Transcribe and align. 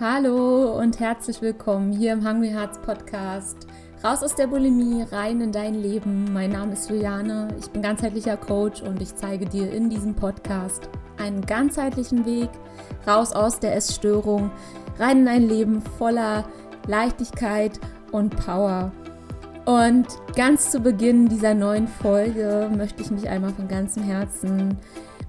Hallo 0.00 0.76
und 0.76 0.98
herzlich 0.98 1.40
willkommen 1.40 1.92
hier 1.92 2.14
im 2.14 2.28
Hungry 2.28 2.48
Hearts 2.48 2.80
Podcast. 2.80 3.68
Raus 4.02 4.24
aus 4.24 4.34
der 4.34 4.48
Bulimie, 4.48 5.04
rein 5.12 5.40
in 5.40 5.52
dein 5.52 5.74
Leben. 5.74 6.32
Mein 6.32 6.50
Name 6.50 6.72
ist 6.72 6.90
Juliane, 6.90 7.46
ich 7.60 7.70
bin 7.70 7.80
ganzheitlicher 7.80 8.36
Coach 8.36 8.82
und 8.82 9.00
ich 9.00 9.14
zeige 9.14 9.46
dir 9.46 9.70
in 9.70 9.88
diesem 9.88 10.12
Podcast 10.16 10.88
einen 11.16 11.46
ganzheitlichen 11.46 12.26
Weg 12.26 12.50
raus 13.06 13.32
aus 13.32 13.60
der 13.60 13.76
Essstörung, 13.76 14.50
rein 14.98 15.20
in 15.20 15.28
ein 15.28 15.48
Leben 15.48 15.80
voller 15.80 16.44
Leichtigkeit 16.88 17.78
und 18.10 18.34
Power. 18.34 18.90
Und 19.64 20.08
ganz 20.34 20.72
zu 20.72 20.80
Beginn 20.80 21.28
dieser 21.28 21.54
neuen 21.54 21.86
Folge 21.86 22.68
möchte 22.76 23.00
ich 23.00 23.12
mich 23.12 23.28
einmal 23.28 23.52
von 23.52 23.68
ganzem 23.68 24.02
Herzen 24.02 24.76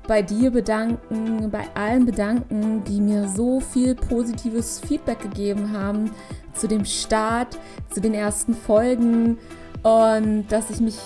bei 0.08 0.22
dir 0.22 0.52
bedanken, 0.52 1.50
bei 1.52 1.64
allen 1.74 2.06
bedanken, 2.06 2.84
die 2.84 3.02
mir 3.02 3.28
so 3.28 3.60
viel 3.60 3.96
positives 3.96 4.80
Feedback 4.80 5.20
gegeben 5.20 5.72
haben 5.72 6.12
zu 6.54 6.68
dem 6.68 6.86
Start, 6.86 7.58
zu 7.90 8.02
den 8.02 8.14
ersten 8.14 8.54
Folgen 8.54 9.38
und 9.84 10.46
dass 10.50 10.70
ich 10.70 10.80
mich 10.80 10.98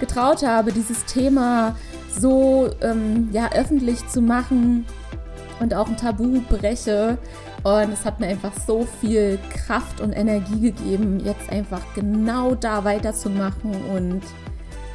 getraut 0.00 0.44
habe, 0.44 0.72
dieses 0.72 1.04
Thema 1.04 1.76
so 2.18 2.70
ähm, 2.80 3.28
ja, 3.32 3.50
öffentlich 3.52 4.06
zu 4.08 4.20
machen 4.20 4.86
und 5.60 5.74
auch 5.74 5.88
ein 5.88 5.96
Tabu 5.96 6.40
breche. 6.48 7.18
Und 7.62 7.92
es 7.92 8.04
hat 8.04 8.20
mir 8.20 8.26
einfach 8.26 8.52
so 8.66 8.86
viel 9.00 9.38
Kraft 9.50 10.00
und 10.00 10.12
Energie 10.12 10.60
gegeben, 10.60 11.20
jetzt 11.24 11.48
einfach 11.48 11.80
genau 11.94 12.54
da 12.54 12.84
weiterzumachen 12.84 13.72
und 13.94 14.22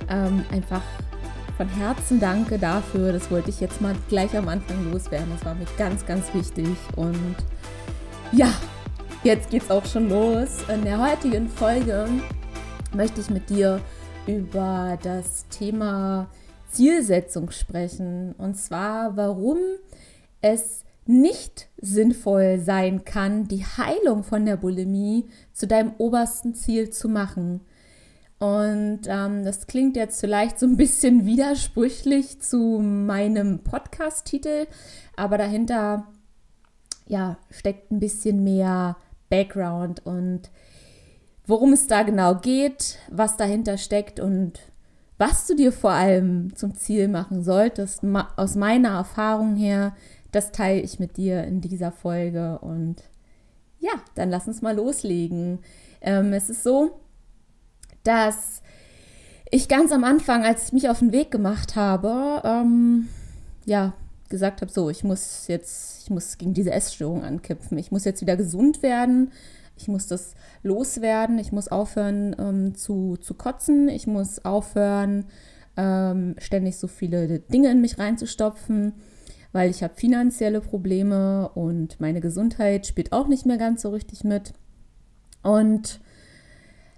ähm, 0.08 0.46
einfach 0.52 0.82
von 1.60 1.68
Herzen 1.68 2.22
danke 2.22 2.58
dafür. 2.58 3.12
Das 3.12 3.30
wollte 3.30 3.50
ich 3.50 3.60
jetzt 3.60 3.82
mal 3.82 3.94
gleich 4.08 4.38
am 4.38 4.48
Anfang 4.48 4.94
loswerden. 4.94 5.28
Das 5.36 5.44
war 5.44 5.56
mir 5.56 5.66
ganz, 5.78 6.06
ganz 6.06 6.34
wichtig. 6.34 6.70
Und 6.96 7.36
ja, 8.32 8.54
jetzt 9.26 9.50
geht's 9.50 9.70
auch 9.70 9.86
schon 9.86 10.08
los. 10.08 10.60
In 10.74 10.86
der 10.86 11.02
heutigen 11.06 11.50
Folge 11.50 12.08
möchte 12.94 13.20
ich 13.20 13.30
mit 13.30 13.50
dir 13.50 13.82
über 14.26 14.98
das 15.04 15.50
Thema 15.50 16.30
Zielsetzung 16.72 17.52
sprechen. 17.52 18.36
Und 18.38 18.56
zwar, 18.56 19.18
warum 19.18 19.58
es 20.40 20.86
nicht 21.06 21.68
sinnvoll 21.82 22.60
sein 22.60 23.04
kann, 23.04 23.50
die 23.50 23.66
Heilung 23.66 24.24
von 24.24 24.46
der 24.46 24.56
Bulimie 24.56 25.26
zu 25.52 25.68
deinem 25.68 25.92
obersten 25.98 26.56
Ziel 26.56 26.90
zu 26.90 27.10
machen. 27.10 27.60
Und 28.40 29.02
ähm, 29.08 29.44
das 29.44 29.68
klingt 29.68 29.98
jetzt 29.98 30.22
vielleicht 30.22 30.60
so 30.60 30.66
ein 30.66 30.78
bisschen 30.78 31.26
widersprüchlich 31.26 32.42
zu 32.42 32.80
meinem 32.80 33.60
Podcast-Titel, 33.60 34.68
aber 35.16 35.38
dahinter 35.38 36.08
ja, 37.06 37.38
steckt 37.50 37.92
ein 37.92 38.00
bisschen 38.00 38.44
mehr 38.44 38.96
Background 39.30 40.06
und 40.06 40.50
worum 41.46 41.74
es 41.74 41.88
da 41.88 42.04
genau 42.04 42.36
geht, 42.36 43.00
was 43.10 43.36
dahinter 43.36 43.78
steckt 43.78 44.20
und 44.20 44.60
was 45.18 45.48
du 45.48 45.56
dir 45.56 45.74
vor 45.74 45.92
allem 45.92 46.56
zum 46.56 46.76
Ziel 46.76 47.10
machen 47.10 47.44
solltest, 47.44 48.04
aus 48.38 48.56
meiner 48.56 48.90
Erfahrung 48.90 49.58
her, 49.58 49.94
das 50.32 50.52
teile 50.52 50.80
ich 50.80 51.00
mit 51.00 51.18
dir 51.18 51.44
in 51.44 51.60
dieser 51.60 51.92
Folge. 51.92 52.60
Und 52.60 53.04
ja, 53.80 53.92
dann 54.16 54.30
lass 54.30 54.48
uns 54.48 54.62
mal 54.62 54.76
loslegen. 54.76 55.60
Ähm, 56.00 56.32
es 56.32 56.50
ist 56.50 56.64
so, 56.64 57.02
dass 58.10 58.64
ich 59.52 59.68
ganz 59.68 59.92
am 59.92 60.04
Anfang, 60.04 60.44
als 60.44 60.66
ich 60.66 60.74
mich 60.74 60.90
auf 60.90 61.00
den 61.00 61.12
Weg 61.12 61.30
gemacht 61.30 61.76
habe, 61.76 62.42
ähm, 62.44 63.08
ja, 63.66 63.94
gesagt 64.30 64.62
habe, 64.62 64.72
so, 64.72 64.90
ich 64.90 65.04
muss 65.04 65.48
jetzt, 65.48 66.04
ich 66.04 66.10
muss 66.10 66.38
gegen 66.38 66.54
diese 66.54 66.72
Essstörung 66.72 67.24
ankämpfen. 67.24 67.78
Ich 67.78 67.92
muss 67.92 68.06
jetzt 68.06 68.22
wieder 68.22 68.36
gesund 68.36 68.82
werden. 68.82 69.32
Ich 69.76 69.88
muss 69.88 70.08
das 70.08 70.34
loswerden. 70.64 71.38
Ich 71.40 71.52
muss 71.52 71.68
aufhören 71.68 72.36
ähm, 72.40 72.76
zu, 72.76 73.18
zu 73.18 73.36
kotzen. 73.36 73.90
Ich 73.90 74.08
muss 74.08 74.44
aufhören, 74.44 75.26
ähm, 75.78 76.36
ständig 76.40 76.78
so 76.78 76.88
viele 76.88 77.40
Dinge 77.40 77.72
in 77.72 77.82
mich 77.82 78.00
reinzustopfen 78.00 78.94
weil 79.52 79.72
ich 79.72 79.82
habe 79.82 79.96
finanzielle 79.96 80.62
Probleme 80.62 81.50
und 81.56 82.00
meine 82.00 82.22
Gesundheit 82.22 82.86
spielt 82.86 83.12
auch 83.12 83.28
nicht 83.28 83.48
mehr 83.48 83.58
ganz 83.58 83.82
so 83.82 83.90
richtig 83.90 84.24
mit. 84.24 84.54
Und 85.42 86.00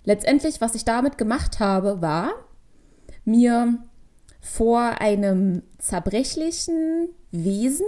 letztendlich, 0.03 0.61
was 0.61 0.75
ich 0.75 0.85
damit 0.85 1.17
gemacht 1.17 1.59
habe, 1.59 2.01
war, 2.01 2.33
mir 3.25 3.79
vor 4.39 4.99
einem 4.99 5.63
zerbrechlichen 5.77 7.09
Wesen 7.31 7.85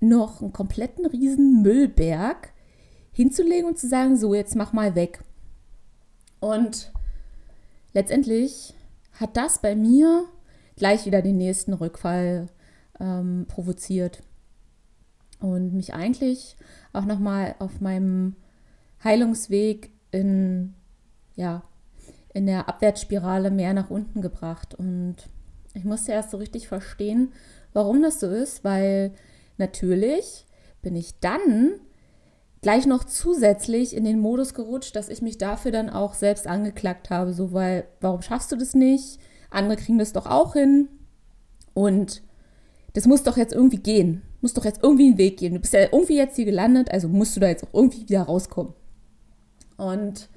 noch 0.00 0.40
einen 0.40 0.52
kompletten 0.52 1.06
riesen 1.06 1.62
Müllberg 1.62 2.52
hinzulegen 3.12 3.66
und 3.66 3.78
zu 3.78 3.88
sagen, 3.88 4.16
so, 4.16 4.34
jetzt 4.34 4.56
mach 4.56 4.72
mal 4.72 4.94
weg. 4.94 5.22
Und 6.40 6.92
letztendlich 7.92 8.74
hat 9.12 9.36
das 9.36 9.60
bei 9.60 9.76
mir 9.76 10.24
gleich 10.76 11.06
wieder 11.06 11.22
den 11.22 11.36
nächsten 11.36 11.72
Rückfall 11.72 12.48
ähm, 12.98 13.46
provoziert. 13.48 14.22
Und 15.40 15.74
mich 15.74 15.94
eigentlich 15.94 16.56
auch 16.92 17.04
nochmal 17.04 17.54
auf 17.58 17.80
meinem 17.80 18.36
Heilungsweg 19.02 19.90
in, 20.10 20.74
ja, 21.36 21.62
in 22.34 22.46
der 22.46 22.68
Abwärtsspirale 22.68 23.50
mehr 23.50 23.74
nach 23.74 23.90
unten 23.90 24.22
gebracht. 24.22 24.74
Und 24.74 25.16
ich 25.74 25.84
musste 25.84 26.12
erst 26.12 26.30
so 26.30 26.38
richtig 26.38 26.68
verstehen, 26.68 27.32
warum 27.72 28.02
das 28.02 28.20
so 28.20 28.28
ist, 28.28 28.64
weil 28.64 29.12
natürlich 29.58 30.46
bin 30.82 30.96
ich 30.96 31.18
dann 31.20 31.72
gleich 32.62 32.86
noch 32.86 33.04
zusätzlich 33.04 33.94
in 33.94 34.04
den 34.04 34.20
Modus 34.20 34.54
gerutscht, 34.54 34.96
dass 34.96 35.08
ich 35.08 35.20
mich 35.20 35.36
dafür 35.36 35.72
dann 35.72 35.90
auch 35.90 36.14
selbst 36.14 36.46
angeklagt 36.46 37.10
habe. 37.10 37.32
So, 37.32 37.52
weil, 37.52 37.84
warum 38.00 38.22
schaffst 38.22 38.52
du 38.52 38.56
das 38.56 38.74
nicht? 38.74 39.18
Andere 39.50 39.76
kriegen 39.76 39.98
das 39.98 40.12
doch 40.12 40.26
auch 40.26 40.54
hin. 40.54 40.88
Und 41.74 42.22
das 42.94 43.06
muss 43.06 43.22
doch 43.22 43.36
jetzt 43.36 43.52
irgendwie 43.52 43.78
gehen. 43.78 44.22
Muss 44.40 44.54
doch 44.54 44.64
jetzt 44.64 44.82
irgendwie 44.82 45.06
einen 45.06 45.18
Weg 45.18 45.38
gehen. 45.38 45.54
Du 45.54 45.60
bist 45.60 45.72
ja 45.72 45.80
irgendwie 45.80 46.16
jetzt 46.16 46.36
hier 46.36 46.44
gelandet, 46.44 46.90
also 46.90 47.08
musst 47.08 47.36
du 47.36 47.40
da 47.40 47.48
jetzt 47.48 47.64
auch 47.64 47.74
irgendwie 47.74 48.02
wieder 48.02 48.22
rauskommen. 48.22 48.74
Und 49.76 50.28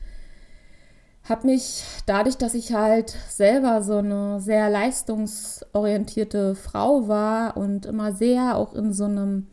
habe 1.27 1.47
mich 1.47 1.83
dadurch, 2.05 2.37
dass 2.37 2.53
ich 2.53 2.73
halt 2.73 3.15
selber 3.29 3.81
so 3.81 3.97
eine 3.97 4.39
sehr 4.39 4.69
leistungsorientierte 4.69 6.55
Frau 6.55 7.07
war 7.07 7.57
und 7.57 7.85
immer 7.85 8.13
sehr 8.13 8.55
auch 8.57 8.73
in 8.73 8.93
so 8.93 9.05
einem 9.05 9.47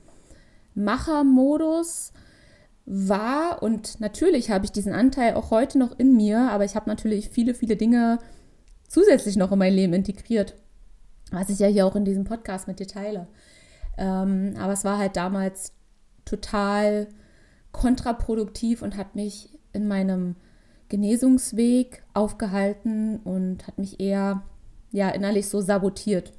Machermodus 0.74 2.12
war 2.84 3.62
und 3.62 4.00
natürlich 4.00 4.50
habe 4.50 4.64
ich 4.64 4.72
diesen 4.72 4.92
Anteil 4.92 5.34
auch 5.34 5.50
heute 5.50 5.78
noch 5.78 5.98
in 5.98 6.16
mir, 6.16 6.50
aber 6.50 6.64
ich 6.64 6.74
habe 6.74 6.90
natürlich 6.90 7.30
viele, 7.30 7.54
viele 7.54 7.76
Dinge 7.76 8.18
zusätzlich 8.88 9.36
noch 9.36 9.52
in 9.52 9.58
mein 9.58 9.72
Leben 9.72 9.92
integriert 9.92 10.56
was 11.32 11.48
ich 11.48 11.58
ja 11.58 11.66
hier 11.66 11.86
auch 11.86 11.96
in 11.96 12.04
diesem 12.04 12.24
Podcast 12.24 12.68
mit 12.68 12.78
dir 12.78 12.86
teile. 12.86 13.26
Ähm, 13.98 14.54
aber 14.58 14.72
es 14.72 14.84
war 14.84 14.98
halt 14.98 15.16
damals 15.16 15.72
total 16.24 17.08
kontraproduktiv 17.72 18.82
und 18.82 18.96
hat 18.96 19.16
mich 19.16 19.58
in 19.72 19.88
meinem 19.88 20.36
Genesungsweg 20.92 22.02
aufgehalten 22.12 23.16
und 23.24 23.66
hat 23.66 23.78
mich 23.78 23.98
eher 23.98 24.42
ja 24.90 25.08
innerlich 25.08 25.48
so 25.48 25.62
sabotiert. 25.62 26.34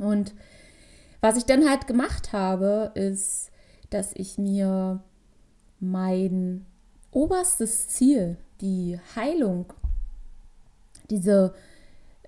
Und 0.00 0.34
was 1.20 1.36
ich 1.36 1.44
dann 1.44 1.68
halt 1.68 1.86
gemacht 1.86 2.32
habe, 2.32 2.90
ist, 2.94 3.52
dass 3.90 4.10
ich 4.14 4.36
mir 4.36 5.00
mein 5.78 6.66
oberstes 7.12 7.86
Ziel, 7.86 8.36
die 8.60 8.98
Heilung, 9.14 9.72
diese 11.08 11.54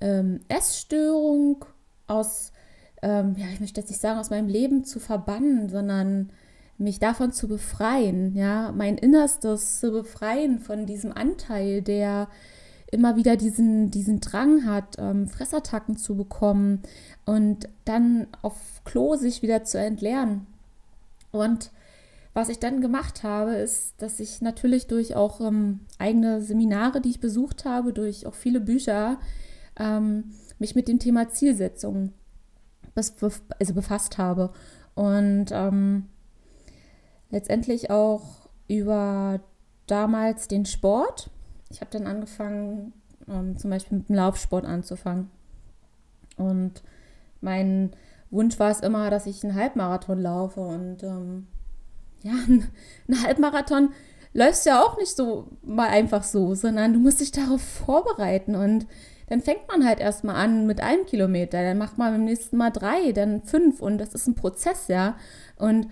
ähm, 0.00 0.38
Essstörung 0.46 1.64
aus, 2.06 2.52
ähm, 3.02 3.34
ja, 3.36 3.46
ich 3.52 3.58
möchte 3.58 3.80
jetzt 3.80 3.90
nicht 3.90 4.00
sagen, 4.00 4.20
aus 4.20 4.30
meinem 4.30 4.48
Leben 4.48 4.84
zu 4.84 5.00
verbannen, 5.00 5.68
sondern 5.68 6.30
mich 6.78 7.00
davon 7.00 7.32
zu 7.32 7.48
befreien, 7.48 8.34
ja, 8.34 8.72
mein 8.72 8.96
Innerstes 8.96 9.80
zu 9.80 9.90
befreien 9.90 10.60
von 10.60 10.86
diesem 10.86 11.12
Anteil, 11.12 11.82
der 11.82 12.28
immer 12.90 13.16
wieder 13.16 13.36
diesen, 13.36 13.90
diesen 13.90 14.20
Drang 14.20 14.64
hat, 14.64 14.96
ähm, 14.98 15.28
Fressattacken 15.28 15.96
zu 15.96 16.16
bekommen 16.16 16.82
und 17.26 17.68
dann 17.84 18.28
auf 18.42 18.54
Klo 18.84 19.16
sich 19.16 19.42
wieder 19.42 19.64
zu 19.64 19.78
entleeren. 19.78 20.46
Und 21.32 21.70
was 22.32 22.48
ich 22.48 22.60
dann 22.60 22.80
gemacht 22.80 23.24
habe, 23.24 23.56
ist, 23.56 23.94
dass 23.98 24.20
ich 24.20 24.40
natürlich 24.40 24.86
durch 24.86 25.16
auch 25.16 25.40
ähm, 25.40 25.80
eigene 25.98 26.40
Seminare, 26.40 27.00
die 27.00 27.10
ich 27.10 27.20
besucht 27.20 27.64
habe, 27.64 27.92
durch 27.92 28.26
auch 28.26 28.34
viele 28.34 28.60
Bücher, 28.60 29.18
ähm, 29.78 30.32
mich 30.58 30.74
mit 30.74 30.88
dem 30.88 30.98
Thema 30.98 31.28
Zielsetzung 31.28 32.12
also 32.94 33.74
befasst 33.74 34.18
habe. 34.18 34.52
Und 34.94 35.46
ähm, 35.52 36.06
letztendlich 37.30 37.90
auch 37.90 38.48
über 38.68 39.40
damals 39.86 40.48
den 40.48 40.66
Sport. 40.66 41.30
Ich 41.70 41.80
habe 41.80 41.90
dann 41.90 42.06
angefangen, 42.06 42.92
ähm, 43.28 43.56
zum 43.56 43.70
Beispiel 43.70 43.98
mit 43.98 44.08
dem 44.08 44.16
Laufsport 44.16 44.64
anzufangen. 44.64 45.30
Und 46.36 46.82
mein 47.40 47.90
Wunsch 48.30 48.58
war 48.58 48.70
es 48.70 48.80
immer, 48.80 49.10
dass 49.10 49.26
ich 49.26 49.44
einen 49.44 49.54
Halbmarathon 49.54 50.20
laufe. 50.20 50.60
Und 50.60 51.02
ähm, 51.02 51.46
ja, 52.22 52.32
ein 52.48 53.22
Halbmarathon 53.22 53.90
läufst 54.34 54.66
ja 54.66 54.82
auch 54.82 54.96
nicht 54.98 55.16
so 55.16 55.48
mal 55.62 55.88
einfach 55.88 56.22
so, 56.22 56.54
sondern 56.54 56.92
du 56.92 56.98
musst 56.98 57.20
dich 57.20 57.32
darauf 57.32 57.62
vorbereiten 57.62 58.54
und 58.54 58.86
dann 59.28 59.40
fängt 59.42 59.68
man 59.68 59.84
halt 59.84 60.00
erstmal 60.00 60.36
an 60.36 60.66
mit 60.66 60.80
einem 60.80 61.04
Kilometer, 61.04 61.62
dann 61.62 61.76
macht 61.76 61.98
man 61.98 62.12
beim 62.12 62.24
nächsten 62.24 62.56
Mal 62.56 62.70
drei, 62.70 63.12
dann 63.12 63.42
fünf 63.42 63.80
und 63.80 63.98
das 63.98 64.14
ist 64.14 64.26
ein 64.26 64.34
Prozess, 64.34 64.88
ja. 64.88 65.16
Und 65.56 65.88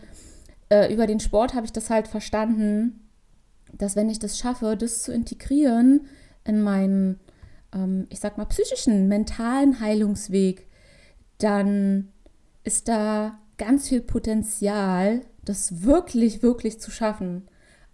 äh, 0.69 0.93
über 0.93 1.07
den 1.07 1.21
Sport 1.21 1.55
habe 1.55 1.67
ich 1.67 1.73
das 1.73 1.91
halt 1.91 2.09
verstanden, 2.09 3.09
dass 3.73 3.97
wenn 3.97 4.11
ich 4.11 4.19
das 4.19 4.39
schaffe, 4.39 4.77
das 4.77 5.03
zu 5.03 5.13
integrieren 5.13 6.07
in 6.45 6.63
meinen, 6.63 7.21
ähm, 7.73 8.07
ich 8.11 8.21
sag 8.21 8.39
mal, 8.39 8.47
psychischen, 8.47 9.09
mentalen 9.09 9.81
Heilungsweg, 9.81 10.67
dann 11.39 12.09
ist 12.65 12.89
da 12.89 13.39
ganz 13.59 13.89
viel 13.89 14.01
Potenzial, 14.01 15.23
das 15.45 15.83
wirklich, 15.83 16.43
wirklich 16.43 16.81
zu 16.81 16.91
schaffen. 16.91 17.49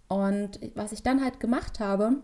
Und 0.07 0.59
was 0.75 0.91
ich 0.91 1.03
dann 1.03 1.23
halt 1.23 1.39
gemacht 1.39 1.79
habe, 1.79 2.21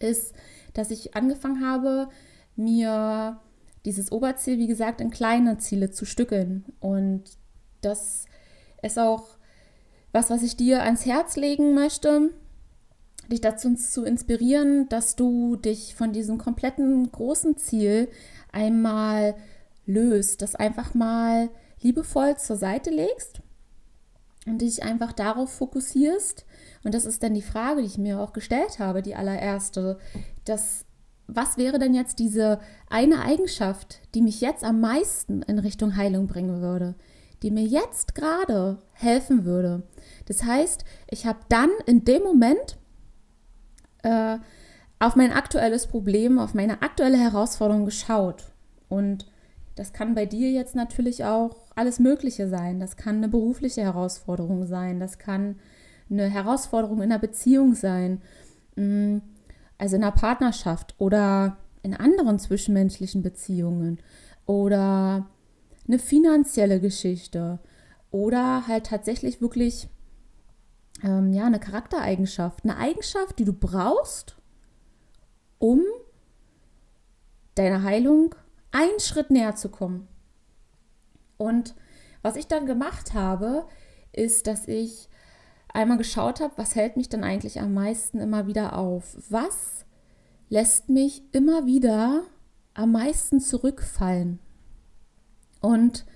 ist, 0.00 0.34
dass 0.74 0.90
ich 0.90 1.14
angefangen 1.16 1.64
habe, 1.64 2.08
mir 2.54 3.40
dieses 3.84 4.12
Oberziel, 4.12 4.58
wie 4.58 4.66
gesagt, 4.66 5.00
in 5.00 5.10
kleine 5.10 5.58
Ziele 5.58 5.90
zu 5.90 6.04
stückeln. 6.04 6.64
Und 6.80 7.24
das 7.80 8.26
ist 8.82 8.98
auch 8.98 9.35
was, 10.16 10.30
was 10.30 10.42
ich 10.42 10.56
dir 10.56 10.82
ans 10.82 11.04
Herz 11.04 11.36
legen 11.36 11.74
möchte, 11.74 12.30
dich 13.30 13.42
dazu 13.42 13.74
zu 13.74 14.02
inspirieren, 14.02 14.88
dass 14.88 15.14
du 15.14 15.56
dich 15.56 15.94
von 15.94 16.12
diesem 16.12 16.38
kompletten 16.38 17.12
großen 17.12 17.58
Ziel 17.58 18.08
einmal 18.50 19.34
löst, 19.84 20.40
das 20.40 20.54
einfach 20.54 20.94
mal 20.94 21.50
liebevoll 21.82 22.38
zur 22.38 22.56
Seite 22.56 22.88
legst 22.88 23.42
und 24.46 24.62
dich 24.62 24.82
einfach 24.82 25.12
darauf 25.12 25.52
fokussierst. 25.52 26.46
Und 26.82 26.94
das 26.94 27.04
ist 27.04 27.22
dann 27.22 27.34
die 27.34 27.42
Frage, 27.42 27.82
die 27.82 27.86
ich 27.86 27.98
mir 27.98 28.18
auch 28.18 28.32
gestellt 28.32 28.78
habe, 28.78 29.02
die 29.02 29.16
allererste. 29.16 29.98
Das, 30.46 30.86
was 31.26 31.58
wäre 31.58 31.78
denn 31.78 31.92
jetzt 31.92 32.20
diese 32.20 32.58
eine 32.88 33.20
Eigenschaft, 33.20 34.00
die 34.14 34.22
mich 34.22 34.40
jetzt 34.40 34.64
am 34.64 34.80
meisten 34.80 35.42
in 35.42 35.58
Richtung 35.58 35.94
Heilung 35.94 36.26
bringen 36.26 36.62
würde? 36.62 36.94
Die 37.42 37.50
mir 37.50 37.64
jetzt 37.64 38.14
gerade 38.14 38.78
helfen 38.92 39.44
würde. 39.44 39.82
Das 40.26 40.44
heißt, 40.44 40.84
ich 41.10 41.26
habe 41.26 41.38
dann 41.48 41.70
in 41.86 42.04
dem 42.04 42.22
Moment 42.22 42.78
äh, 44.02 44.38
auf 44.98 45.16
mein 45.16 45.32
aktuelles 45.32 45.86
Problem, 45.86 46.38
auf 46.38 46.54
meine 46.54 46.82
aktuelle 46.82 47.18
Herausforderung 47.18 47.84
geschaut. 47.84 48.44
Und 48.88 49.26
das 49.74 49.92
kann 49.92 50.14
bei 50.14 50.24
dir 50.24 50.50
jetzt 50.50 50.74
natürlich 50.74 51.24
auch 51.24 51.56
alles 51.74 51.98
Mögliche 51.98 52.48
sein. 52.48 52.80
Das 52.80 52.96
kann 52.96 53.16
eine 53.16 53.28
berufliche 53.28 53.82
Herausforderung 53.82 54.66
sein. 54.66 55.00
Das 55.00 55.18
kann 55.18 55.56
eine 56.10 56.28
Herausforderung 56.28 56.98
in 56.98 57.12
einer 57.12 57.18
Beziehung 57.18 57.74
sein. 57.74 58.22
Mm, 58.76 59.18
also 59.76 59.96
in 59.96 60.02
einer 60.02 60.12
Partnerschaft 60.12 60.94
oder 60.98 61.58
in 61.82 61.94
anderen 61.94 62.38
zwischenmenschlichen 62.38 63.22
Beziehungen. 63.22 63.98
Oder 64.46 65.28
eine 65.88 65.98
finanzielle 65.98 66.80
Geschichte. 66.80 67.58
Oder 68.10 68.66
halt 68.66 68.86
tatsächlich 68.86 69.40
wirklich 69.40 69.88
ähm, 71.02 71.32
ja, 71.32 71.46
eine 71.46 71.60
Charaktereigenschaft. 71.60 72.64
Eine 72.64 72.76
Eigenschaft, 72.76 73.38
die 73.38 73.44
du 73.44 73.52
brauchst, 73.52 74.36
um 75.58 75.82
deiner 77.54 77.82
Heilung 77.82 78.34
einen 78.70 79.00
Schritt 79.00 79.30
näher 79.30 79.56
zu 79.56 79.68
kommen. 79.68 80.08
Und 81.36 81.74
was 82.22 82.36
ich 82.36 82.46
dann 82.46 82.66
gemacht 82.66 83.14
habe, 83.14 83.66
ist, 84.12 84.46
dass 84.46 84.68
ich 84.68 85.08
einmal 85.72 85.98
geschaut 85.98 86.40
habe, 86.40 86.54
was 86.56 86.74
hält 86.74 86.96
mich 86.96 87.08
dann 87.08 87.24
eigentlich 87.24 87.60
am 87.60 87.74
meisten 87.74 88.18
immer 88.18 88.46
wieder 88.46 88.76
auf? 88.78 89.16
Was 89.28 89.84
lässt 90.48 90.88
mich 90.88 91.22
immer 91.32 91.66
wieder 91.66 92.22
am 92.74 92.92
meisten 92.92 93.40
zurückfallen? 93.40 94.38
Und 95.66 96.06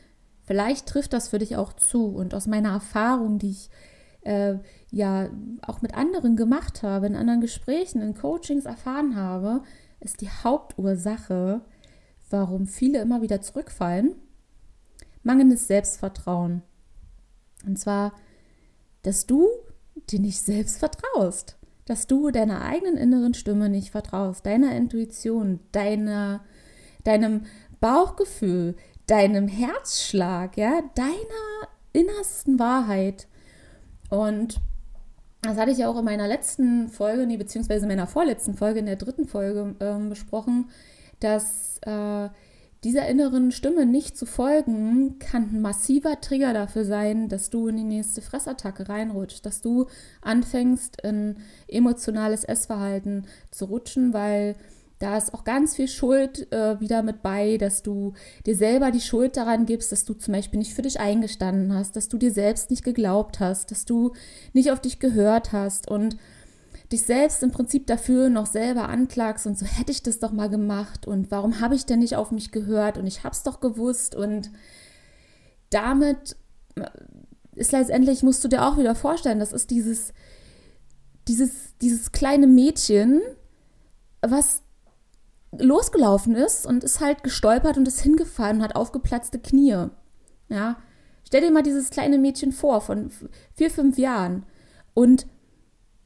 vielleicht 0.44 0.86
trifft 0.86 1.12
das 1.12 1.28
für 1.28 1.40
dich 1.40 1.56
auch 1.56 1.72
zu. 1.72 2.06
Und 2.06 2.34
aus 2.34 2.46
meiner 2.46 2.70
Erfahrung, 2.70 3.40
die 3.40 3.50
ich 3.50 3.70
äh, 4.20 4.54
ja 4.92 5.28
auch 5.62 5.82
mit 5.82 5.94
anderen 5.94 6.36
gemacht 6.36 6.84
habe, 6.84 7.08
in 7.08 7.16
anderen 7.16 7.40
Gesprächen, 7.40 8.00
in 8.00 8.14
Coachings 8.14 8.64
erfahren 8.64 9.16
habe, 9.16 9.62
ist 9.98 10.20
die 10.20 10.30
Hauptursache, 10.30 11.62
warum 12.30 12.68
viele 12.68 13.00
immer 13.00 13.22
wieder 13.22 13.40
zurückfallen, 13.40 14.14
mangelndes 15.24 15.66
Selbstvertrauen. 15.66 16.62
Und 17.66 17.76
zwar, 17.76 18.12
dass 19.02 19.26
du 19.26 19.48
dir 20.10 20.20
nicht 20.20 20.40
selbst 20.40 20.78
vertraust, 20.78 21.58
dass 21.86 22.06
du 22.06 22.30
deiner 22.30 22.62
eigenen 22.62 22.96
inneren 22.96 23.34
Stimme 23.34 23.68
nicht 23.68 23.90
vertraust, 23.90 24.46
deiner 24.46 24.76
Intuition, 24.76 25.58
deiner, 25.72 26.44
deinem 27.02 27.46
Bauchgefühl, 27.80 28.76
deinem 29.10 29.48
Herzschlag, 29.48 30.56
ja, 30.56 30.82
deiner 30.94 31.68
innersten 31.92 32.58
Wahrheit. 32.60 33.26
Und 34.08 34.60
das 35.42 35.56
hatte 35.56 35.72
ich 35.72 35.78
ja 35.78 35.88
auch 35.88 35.98
in 35.98 36.04
meiner 36.04 36.28
letzten 36.28 36.88
Folge, 36.88 37.26
nee, 37.26 37.36
beziehungsweise 37.36 37.86
in 37.86 37.88
meiner 37.88 38.06
vorletzten 38.06 38.54
Folge, 38.54 38.78
in 38.78 38.86
der 38.86 38.96
dritten 38.96 39.26
Folge 39.26 39.74
äh, 39.80 40.08
besprochen, 40.08 40.70
dass 41.18 41.78
äh, 41.82 42.28
dieser 42.84 43.08
inneren 43.08 43.50
Stimme 43.50 43.84
nicht 43.84 44.16
zu 44.16 44.26
folgen, 44.26 45.18
kann 45.18 45.54
ein 45.54 45.60
massiver 45.60 46.20
Trigger 46.20 46.54
dafür 46.54 46.84
sein, 46.84 47.28
dass 47.28 47.50
du 47.50 47.68
in 47.68 47.76
die 47.76 47.84
nächste 47.84 48.22
Fressattacke 48.22 48.88
reinrutschst, 48.88 49.44
dass 49.44 49.60
du 49.60 49.86
anfängst, 50.22 51.00
in 51.02 51.36
emotionales 51.68 52.44
Essverhalten 52.44 53.26
zu 53.50 53.66
rutschen, 53.66 54.14
weil 54.14 54.56
da 55.00 55.16
ist 55.16 55.32
auch 55.32 55.44
ganz 55.44 55.74
viel 55.76 55.88
Schuld 55.88 56.52
äh, 56.52 56.78
wieder 56.78 57.02
mit 57.02 57.22
bei, 57.22 57.56
dass 57.56 57.82
du 57.82 58.12
dir 58.44 58.54
selber 58.54 58.90
die 58.90 59.00
Schuld 59.00 59.34
daran 59.36 59.64
gibst, 59.64 59.90
dass 59.92 60.04
du 60.04 60.12
zum 60.12 60.34
Beispiel 60.34 60.58
nicht 60.58 60.74
für 60.74 60.82
dich 60.82 61.00
eingestanden 61.00 61.74
hast, 61.74 61.96
dass 61.96 62.08
du 62.08 62.18
dir 62.18 62.30
selbst 62.30 62.70
nicht 62.70 62.84
geglaubt 62.84 63.40
hast, 63.40 63.70
dass 63.70 63.86
du 63.86 64.12
nicht 64.52 64.70
auf 64.70 64.78
dich 64.78 64.98
gehört 64.98 65.52
hast 65.52 65.90
und 65.90 66.18
dich 66.92 67.02
selbst 67.02 67.42
im 67.42 67.50
Prinzip 67.50 67.86
dafür 67.86 68.28
noch 68.28 68.44
selber 68.44 68.90
anklagst 68.90 69.46
und 69.46 69.58
so 69.58 69.64
hätte 69.64 69.90
ich 69.90 70.02
das 70.02 70.18
doch 70.18 70.32
mal 70.32 70.50
gemacht 70.50 71.06
und 71.06 71.30
warum 71.30 71.60
habe 71.60 71.74
ich 71.74 71.86
denn 71.86 72.00
nicht 72.00 72.16
auf 72.16 72.30
mich 72.30 72.52
gehört 72.52 72.98
und 72.98 73.06
ich 73.06 73.24
habe 73.24 73.34
es 73.34 73.42
doch 73.42 73.60
gewusst 73.60 74.14
und 74.14 74.50
damit 75.70 76.36
äh, 76.74 76.84
ist 77.54 77.72
letztendlich, 77.72 78.22
musst 78.22 78.44
du 78.44 78.48
dir 78.48 78.66
auch 78.66 78.76
wieder 78.76 78.94
vorstellen, 78.94 79.38
das 79.38 79.52
ist 79.54 79.70
dieses, 79.70 80.12
dieses, 81.26 81.74
dieses 81.80 82.12
kleine 82.12 82.46
Mädchen, 82.46 83.22
was 84.20 84.62
losgelaufen 85.52 86.34
ist 86.34 86.66
und 86.66 86.84
ist 86.84 87.00
halt 87.00 87.22
gestolpert 87.22 87.76
und 87.76 87.88
ist 87.88 88.00
hingefallen 88.00 88.58
und 88.58 88.62
hat 88.62 88.76
aufgeplatzte 88.76 89.38
Knie. 89.38 89.88
Ja, 90.48 90.76
stell 91.26 91.40
dir 91.42 91.50
mal 91.50 91.62
dieses 91.62 91.90
kleine 91.90 92.18
Mädchen 92.18 92.52
vor 92.52 92.80
von 92.80 93.10
vier, 93.54 93.70
fünf 93.70 93.98
Jahren 93.98 94.44
und 94.94 95.26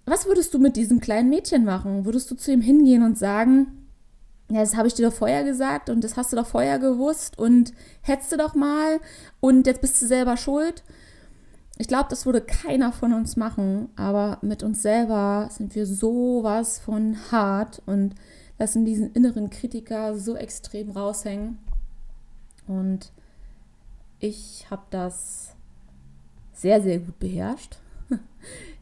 was 0.06 0.26
würdest 0.26 0.52
du 0.52 0.58
mit 0.58 0.76
diesem 0.76 1.00
kleinen 1.00 1.30
Mädchen 1.30 1.64
machen? 1.64 2.04
Würdest 2.04 2.30
du 2.30 2.34
zu 2.34 2.52
ihm 2.52 2.60
hingehen 2.60 3.02
und 3.02 3.18
sagen, 3.18 3.88
ja, 4.50 4.60
das 4.60 4.76
habe 4.76 4.86
ich 4.86 4.94
dir 4.94 5.08
doch 5.08 5.16
vorher 5.16 5.44
gesagt 5.44 5.88
und 5.88 6.04
das 6.04 6.16
hast 6.16 6.32
du 6.32 6.36
doch 6.36 6.46
vorher 6.46 6.78
gewusst 6.78 7.38
und 7.38 7.72
hättest 8.02 8.32
du 8.32 8.36
doch 8.36 8.54
mal 8.54 9.00
und 9.40 9.66
jetzt 9.66 9.80
bist 9.80 10.00
du 10.02 10.06
selber 10.06 10.36
schuld? 10.36 10.84
Ich 11.78 11.88
glaube, 11.88 12.06
das 12.10 12.26
würde 12.26 12.40
keiner 12.40 12.92
von 12.92 13.14
uns 13.14 13.36
machen, 13.36 13.88
aber 13.96 14.38
mit 14.42 14.62
uns 14.62 14.82
selber 14.82 15.48
sind 15.50 15.74
wir 15.74 15.86
sowas 15.86 16.78
von 16.78 17.16
hart 17.32 17.82
und 17.86 18.14
lassen 18.58 18.84
diesen 18.84 19.12
inneren 19.12 19.50
Kritiker 19.50 20.18
so 20.18 20.36
extrem 20.36 20.90
raushängen. 20.90 21.58
Und 22.66 23.12
ich 24.20 24.66
habe 24.70 24.84
das 24.90 25.54
sehr, 26.52 26.80
sehr 26.82 26.98
gut 27.00 27.18
beherrscht 27.18 27.78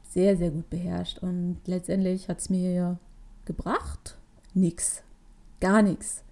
sehr, 0.08 0.36
sehr 0.36 0.50
gut 0.50 0.68
beherrscht. 0.70 1.18
Und 1.18 1.58
letztendlich 1.66 2.28
hat 2.28 2.40
es 2.40 2.50
mir 2.50 2.98
gebracht 3.44 4.16
nichts, 4.54 5.02
gar 5.60 5.82
nichts. 5.82 6.22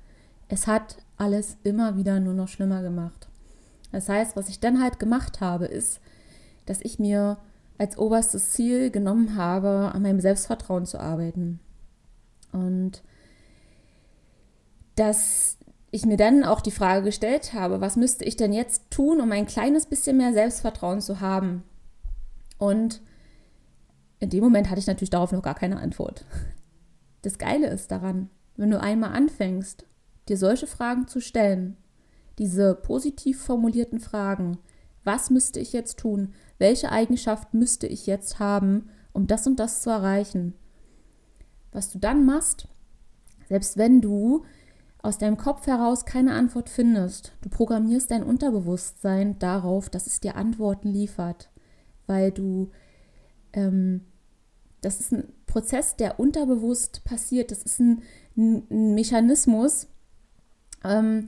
Es 0.49 0.67
hat 0.67 0.99
alles 1.17 1.57
immer 1.63 1.97
wieder 1.97 2.21
nur 2.21 2.35
noch 2.35 2.49
schlimmer 2.49 2.83
gemacht. 2.83 3.29
Das 3.93 4.09
heißt, 4.09 4.37
was 4.37 4.49
ich 4.49 4.61
dann 4.61 4.83
halt 4.83 4.99
gemacht 4.99 5.41
habe, 5.41 5.67
ist, 5.67 6.01
dass 6.67 6.81
ich 6.83 6.99
mir 6.99 7.39
als 7.79 7.97
oberstes 7.97 8.51
Ziel 8.51 8.91
genommen 8.91 9.37
habe, 9.37 9.91
an 9.95 10.03
meinem 10.03 10.21
Selbstvertrauen 10.21 10.87
zu 10.87 11.01
arbeiten. 11.01 11.61
Und 12.53 13.03
dass 15.01 15.57
ich 15.91 16.05
mir 16.05 16.19
dann 16.19 16.45
auch 16.45 16.61
die 16.61 16.71
Frage 16.71 17.03
gestellt 17.05 17.55
habe, 17.55 17.81
was 17.81 17.97
müsste 17.97 18.25
ich 18.25 18.37
denn 18.37 18.53
jetzt 18.53 18.91
tun, 18.91 19.21
um 19.21 19.33
ein 19.33 19.47
kleines 19.47 19.87
bisschen 19.87 20.19
mehr 20.19 20.33
Selbstvertrauen 20.33 21.01
zu 21.01 21.21
haben? 21.21 21.63
Und 22.59 23.01
in 24.19 24.29
dem 24.29 24.45
Moment 24.45 24.69
hatte 24.69 24.79
ich 24.79 24.87
natürlich 24.87 25.11
darauf 25.11 25.33
noch 25.33 25.43
gar 25.43 25.55
keine 25.55 25.81
Antwort. 25.81 26.27
Das 27.23 27.39
Geile 27.39 27.69
ist 27.69 27.91
daran, 27.91 28.31
wenn 28.57 28.71
du 28.71 28.81
einmal 28.81 29.13
anfängst, 29.13 29.87
dir 30.29 30.37
solche 30.37 30.67
Fragen 30.67 31.09
zu 31.09 31.21
stellen, 31.21 31.77
diese 32.39 32.75
positiv 32.75 33.43
formulierten 33.43 34.01
Fragen, 34.01 34.59
Was 35.03 35.31
müsste 35.31 35.61
ich 35.61 35.73
jetzt 35.73 35.99
tun? 35.99 36.35
Welche 36.59 36.93
Eigenschaft 36.93 37.55
müsste 37.55 37.87
ich 37.87 38.07
jetzt 38.07 38.39
haben, 38.39 38.91
um 39.13 39.27
das 39.27 39.47
und 39.47 39.59
das 39.59 39.83
zu 39.83 39.91
erreichen? 39.91 40.55
Was 41.73 41.91
du 41.91 41.99
dann 41.99 42.27
machst, 42.27 42.69
selbst 43.49 43.77
wenn 43.77 44.01
du 44.01 44.45
aus 45.03 45.19
deinem 45.19 45.37
Kopf 45.37 45.67
heraus 45.67 46.05
keine 46.05 46.35
Antwort 46.35 46.69
findest, 46.69 47.33
du 47.41 47.49
programmierst 47.49 48.11
dein 48.11 48.23
Unterbewusstsein 48.23 49.39
darauf, 49.39 49.89
dass 49.89 50.07
es 50.07 50.21
dir 50.21 50.37
Antworten 50.37 50.89
liefert, 50.89 51.51
weil 52.07 52.31
du, 52.31 52.71
ähm, 53.53 54.03
das 54.81 55.01
ist 55.01 55.13
ein 55.13 55.33
Prozess, 55.47 55.97
der 55.97 56.21
unterbewusst 56.21 57.05
passiert, 57.05 57.51
das 57.51 57.63
ist 57.63 57.81
ein, 57.81 58.03
ein, 58.37 58.95
Mechanismus, 58.95 59.89
ähm, 60.85 61.27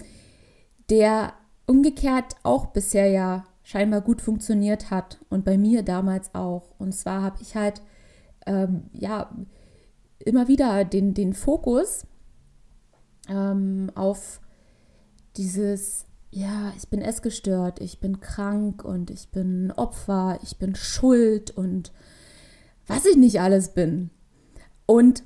der 0.91 1.35
umgekehrt 1.67 2.37
auch 2.43 2.67
bisher 2.67 3.09
ja 3.09 3.45
scheinbar 3.63 4.01
gut 4.01 4.21
funktioniert 4.21 4.91
hat 4.91 5.19
und 5.31 5.45
bei 5.45 5.57
mir 5.57 5.83
damals 5.83 6.35
auch. 6.35 6.75
Und 6.79 6.93
zwar 6.93 7.23
habe 7.23 7.39
ich 7.41 7.55
halt 7.57 7.81
ähm, 8.47 8.91
ja 8.93 9.31
immer 10.19 10.49
wieder 10.49 10.85
den, 10.85 11.15
den 11.15 11.33
Fokus 11.33 12.07
ähm, 13.29 13.91
auf 13.95 14.41
dieses, 15.37 16.07
ja, 16.31 16.73
ich 16.77 16.89
bin 16.89 17.01
essgestört, 17.01 17.81
ich 17.81 18.01
bin 18.01 18.21
krank 18.21 18.85
und 18.85 19.11
ich 19.11 19.29
bin 19.31 19.73
Opfer, 19.73 20.39
ich 20.43 20.59
bin 20.59 20.75
schuld 20.75 21.51
und 21.51 21.93
was 22.87 23.07
ich 23.07 23.17
nicht 23.17 23.41
alles 23.41 23.75
bin. 23.75 24.11
Und 24.87 25.23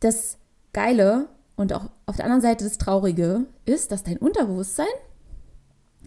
das 0.00 0.38
Geile 0.72 1.28
und 1.56 1.72
auch 1.72 1.90
auf 2.06 2.16
der 2.16 2.24
anderen 2.24 2.42
Seite 2.42 2.64
das 2.64 2.78
Traurige 2.78 3.46
ist, 3.64 3.92
dass 3.92 4.02
dein 4.02 4.18
Unterbewusstsein 4.18 4.86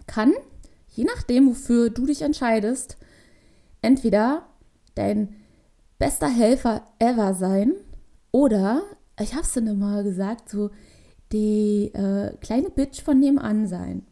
kann, 0.06 0.32
je 0.88 1.04
nachdem, 1.04 1.48
wofür 1.48 1.90
du 1.90 2.06
dich 2.06 2.22
entscheidest, 2.22 2.96
entweder 3.82 4.46
dein 4.94 5.34
bester 5.98 6.28
Helfer 6.28 6.82
ever 6.98 7.34
sein 7.34 7.74
oder, 8.32 8.82
ich 9.20 9.34
habe 9.34 9.42
es 9.42 9.52
dann 9.52 9.66
immer 9.66 10.02
gesagt, 10.02 10.48
so 10.48 10.70
die 11.32 11.92
äh, 11.94 12.36
kleine 12.40 12.70
Bitch 12.70 13.02
von 13.02 13.18
nebenan 13.18 13.66
sein. 13.66 14.06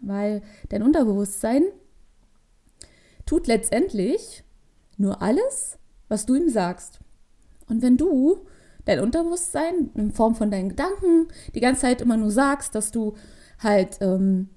Weil 0.00 0.42
dein 0.68 0.82
Unterbewusstsein 0.82 1.64
tut 3.26 3.46
letztendlich 3.46 4.44
nur 4.96 5.22
alles, 5.22 5.78
was 6.08 6.26
du 6.26 6.34
ihm 6.34 6.48
sagst. 6.48 7.00
Und 7.68 7.82
wenn 7.82 7.96
du 7.96 8.38
dein 8.84 9.00
Unterbewusstsein 9.00 9.90
in 9.94 10.12
Form 10.12 10.34
von 10.34 10.50
deinen 10.50 10.70
Gedanken 10.70 11.28
die 11.54 11.60
ganze 11.60 11.82
Zeit 11.82 12.00
immer 12.00 12.16
nur 12.16 12.30
sagst, 12.30 12.74
dass 12.74 12.90
du 12.90 13.14
halt 13.58 13.98
ähm, 14.00 14.48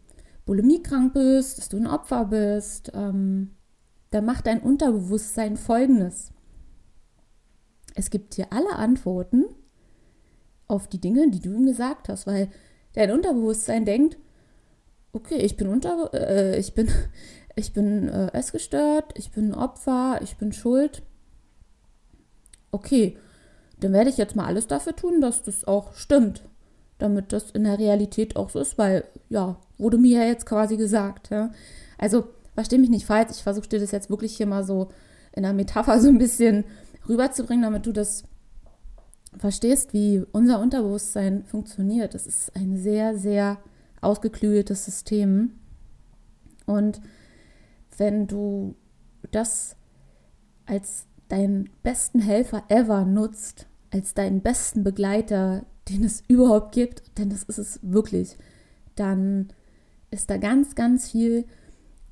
bulimiekrank 0.45 1.13
bist, 1.13 1.57
dass 1.57 1.69
du 1.69 1.77
ein 1.77 1.87
Opfer 1.87 2.25
bist, 2.25 2.91
ähm, 2.95 3.51
dann 4.11 4.25
macht 4.25 4.47
dein 4.47 4.61
Unterbewusstsein 4.61 5.57
folgendes. 5.57 6.31
Es 7.93 8.09
gibt 8.09 8.37
dir 8.37 8.47
alle 8.51 8.75
Antworten 8.75 9.45
auf 10.67 10.87
die 10.87 10.99
Dinge, 10.99 11.29
die 11.29 11.39
du 11.39 11.53
ihm 11.53 11.65
gesagt 11.65 12.09
hast, 12.09 12.27
weil 12.27 12.49
dein 12.93 13.11
Unterbewusstsein 13.11 13.85
denkt, 13.85 14.17
okay, 15.13 15.37
ich 15.37 15.57
bin 15.57 15.67
unter, 15.67 16.13
äh, 16.13 16.59
ich 16.59 16.73
bin, 16.73 16.89
ich 17.55 17.73
bin 17.73 18.09
äh, 18.09 18.31
essgestört, 18.33 19.13
ich 19.17 19.31
bin 19.31 19.53
Opfer, 19.53 20.19
ich 20.21 20.37
bin 20.37 20.51
schuld. 20.51 21.03
Okay, 22.71 23.17
dann 23.79 23.93
werde 23.93 24.09
ich 24.09 24.17
jetzt 24.17 24.35
mal 24.35 24.45
alles 24.45 24.67
dafür 24.67 24.95
tun, 24.95 25.21
dass 25.21 25.43
das 25.43 25.65
auch 25.65 25.93
stimmt, 25.93 26.43
damit 26.97 27.33
das 27.33 27.51
in 27.51 27.63
der 27.63 27.79
Realität 27.79 28.35
auch 28.35 28.49
so 28.49 28.59
ist, 28.59 28.77
weil, 28.77 29.05
ja, 29.29 29.57
wurde 29.77 29.97
mir 29.97 30.21
ja 30.21 30.25
jetzt 30.25 30.45
quasi 30.45 30.77
gesagt. 30.77 31.29
Ja? 31.29 31.51
Also, 31.97 32.27
verstehe 32.53 32.79
mich 32.79 32.89
nicht 32.89 33.05
falsch, 33.05 33.31
ich 33.31 33.43
versuche 33.43 33.67
dir 33.67 33.79
das 33.79 33.91
jetzt 33.91 34.09
wirklich 34.09 34.35
hier 34.35 34.47
mal 34.47 34.63
so 34.63 34.89
in 35.33 35.43
der 35.43 35.53
Metapher 35.53 35.99
so 36.01 36.09
ein 36.09 36.17
bisschen 36.17 36.65
rüberzubringen, 37.07 37.63
damit 37.63 37.85
du 37.85 37.91
das 37.91 38.23
verstehst, 39.37 39.93
wie 39.93 40.23
unser 40.31 40.59
Unterbewusstsein 40.59 41.43
funktioniert. 41.45 42.13
Das 42.13 42.27
ist 42.27 42.55
ein 42.55 42.77
sehr, 42.77 43.17
sehr 43.17 43.59
ausgeklügeltes 44.01 44.85
System. 44.85 45.51
Und 46.65 47.01
wenn 47.97 48.27
du 48.27 48.75
das 49.31 49.75
als 50.65 51.05
deinen 51.27 51.69
besten 51.83 52.19
Helfer 52.19 52.63
ever 52.69 53.05
nutzt, 53.05 53.67
als 53.91 54.13
deinen 54.13 54.41
besten 54.41 54.83
Begleiter, 54.83 55.65
den 55.89 56.03
es 56.03 56.23
überhaupt 56.27 56.73
gibt, 56.73 57.17
denn 57.17 57.29
das 57.29 57.43
ist 57.43 57.57
es 57.57 57.79
wirklich, 57.81 58.37
dann 58.95 59.49
ist 60.11 60.29
da 60.29 60.37
ganz, 60.37 60.75
ganz 60.75 61.11
viel 61.11 61.45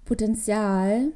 Potenzial, 0.05 1.13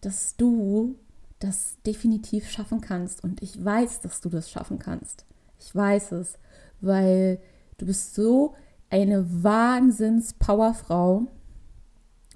dass 0.00 0.36
du 0.36 0.96
das 1.38 1.76
definitiv 1.86 2.50
schaffen 2.50 2.80
kannst. 2.80 3.22
Und 3.22 3.42
ich 3.42 3.62
weiß, 3.62 4.00
dass 4.00 4.20
du 4.20 4.28
das 4.28 4.50
schaffen 4.50 4.78
kannst. 4.78 5.24
Ich 5.58 5.74
weiß 5.74 6.12
es, 6.12 6.38
weil 6.80 7.40
du 7.78 7.86
bist 7.86 8.14
so 8.14 8.54
eine 8.90 9.42
Wahnsinns-Powerfrau. 9.42 11.26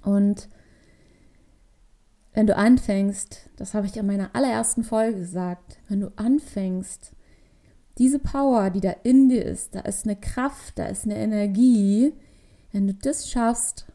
Und 0.03 0.49
wenn 2.33 2.47
du 2.47 2.55
anfängst, 2.55 3.49
das 3.57 3.73
habe 3.73 3.87
ich 3.87 3.97
in 3.97 4.07
meiner 4.07 4.35
allerersten 4.35 4.83
Folge 4.83 5.19
gesagt, 5.19 5.79
wenn 5.87 6.01
du 6.01 6.11
anfängst, 6.15 7.13
diese 7.97 8.19
Power, 8.19 8.69
die 8.69 8.79
da 8.79 8.91
in 9.03 9.29
dir 9.29 9.45
ist, 9.45 9.75
da 9.75 9.81
ist 9.81 10.05
eine 10.05 10.15
Kraft, 10.15 10.79
da 10.79 10.85
ist 10.85 11.05
eine 11.05 11.17
Energie, 11.17 12.13
wenn 12.71 12.87
du 12.87 12.93
das 12.93 13.29
schaffst, 13.29 13.85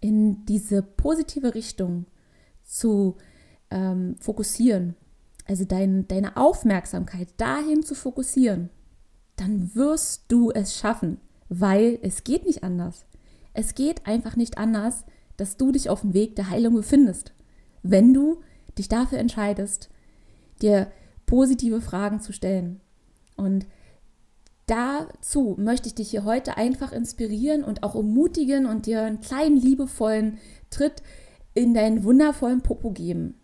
in 0.00 0.44
diese 0.46 0.82
positive 0.82 1.54
Richtung 1.54 2.06
zu 2.62 3.16
ähm, 3.70 4.16
fokussieren, 4.20 4.96
also 5.46 5.64
dein, 5.64 6.08
deine 6.08 6.36
Aufmerksamkeit 6.36 7.28
dahin 7.36 7.82
zu 7.82 7.94
fokussieren, 7.94 8.70
dann 9.36 9.74
wirst 9.74 10.24
du 10.28 10.50
es 10.50 10.76
schaffen, 10.76 11.18
weil 11.48 11.98
es 12.02 12.24
geht 12.24 12.46
nicht 12.46 12.62
anders. 12.62 13.04
Es 13.52 13.74
geht 13.74 14.06
einfach 14.06 14.36
nicht 14.36 14.58
anders, 14.58 15.04
dass 15.36 15.56
du 15.56 15.72
dich 15.72 15.90
auf 15.90 16.00
dem 16.02 16.14
Weg 16.14 16.36
der 16.36 16.50
Heilung 16.50 16.74
befindest, 16.74 17.32
wenn 17.82 18.14
du 18.14 18.40
dich 18.78 18.88
dafür 18.88 19.18
entscheidest, 19.18 19.90
dir 20.62 20.90
positive 21.26 21.80
Fragen 21.80 22.20
zu 22.20 22.32
stellen. 22.32 22.80
Und 23.36 23.66
dazu 24.66 25.56
möchte 25.58 25.88
ich 25.88 25.94
dich 25.94 26.10
hier 26.10 26.24
heute 26.24 26.56
einfach 26.56 26.92
inspirieren 26.92 27.64
und 27.64 27.82
auch 27.82 27.94
ermutigen 27.94 28.66
und 28.66 28.86
dir 28.86 29.02
einen 29.02 29.20
kleinen 29.20 29.56
liebevollen 29.56 30.38
Tritt 30.70 31.02
in 31.54 31.74
deinen 31.74 32.04
wundervollen 32.04 32.62
Popo 32.62 32.90
geben, 32.90 33.34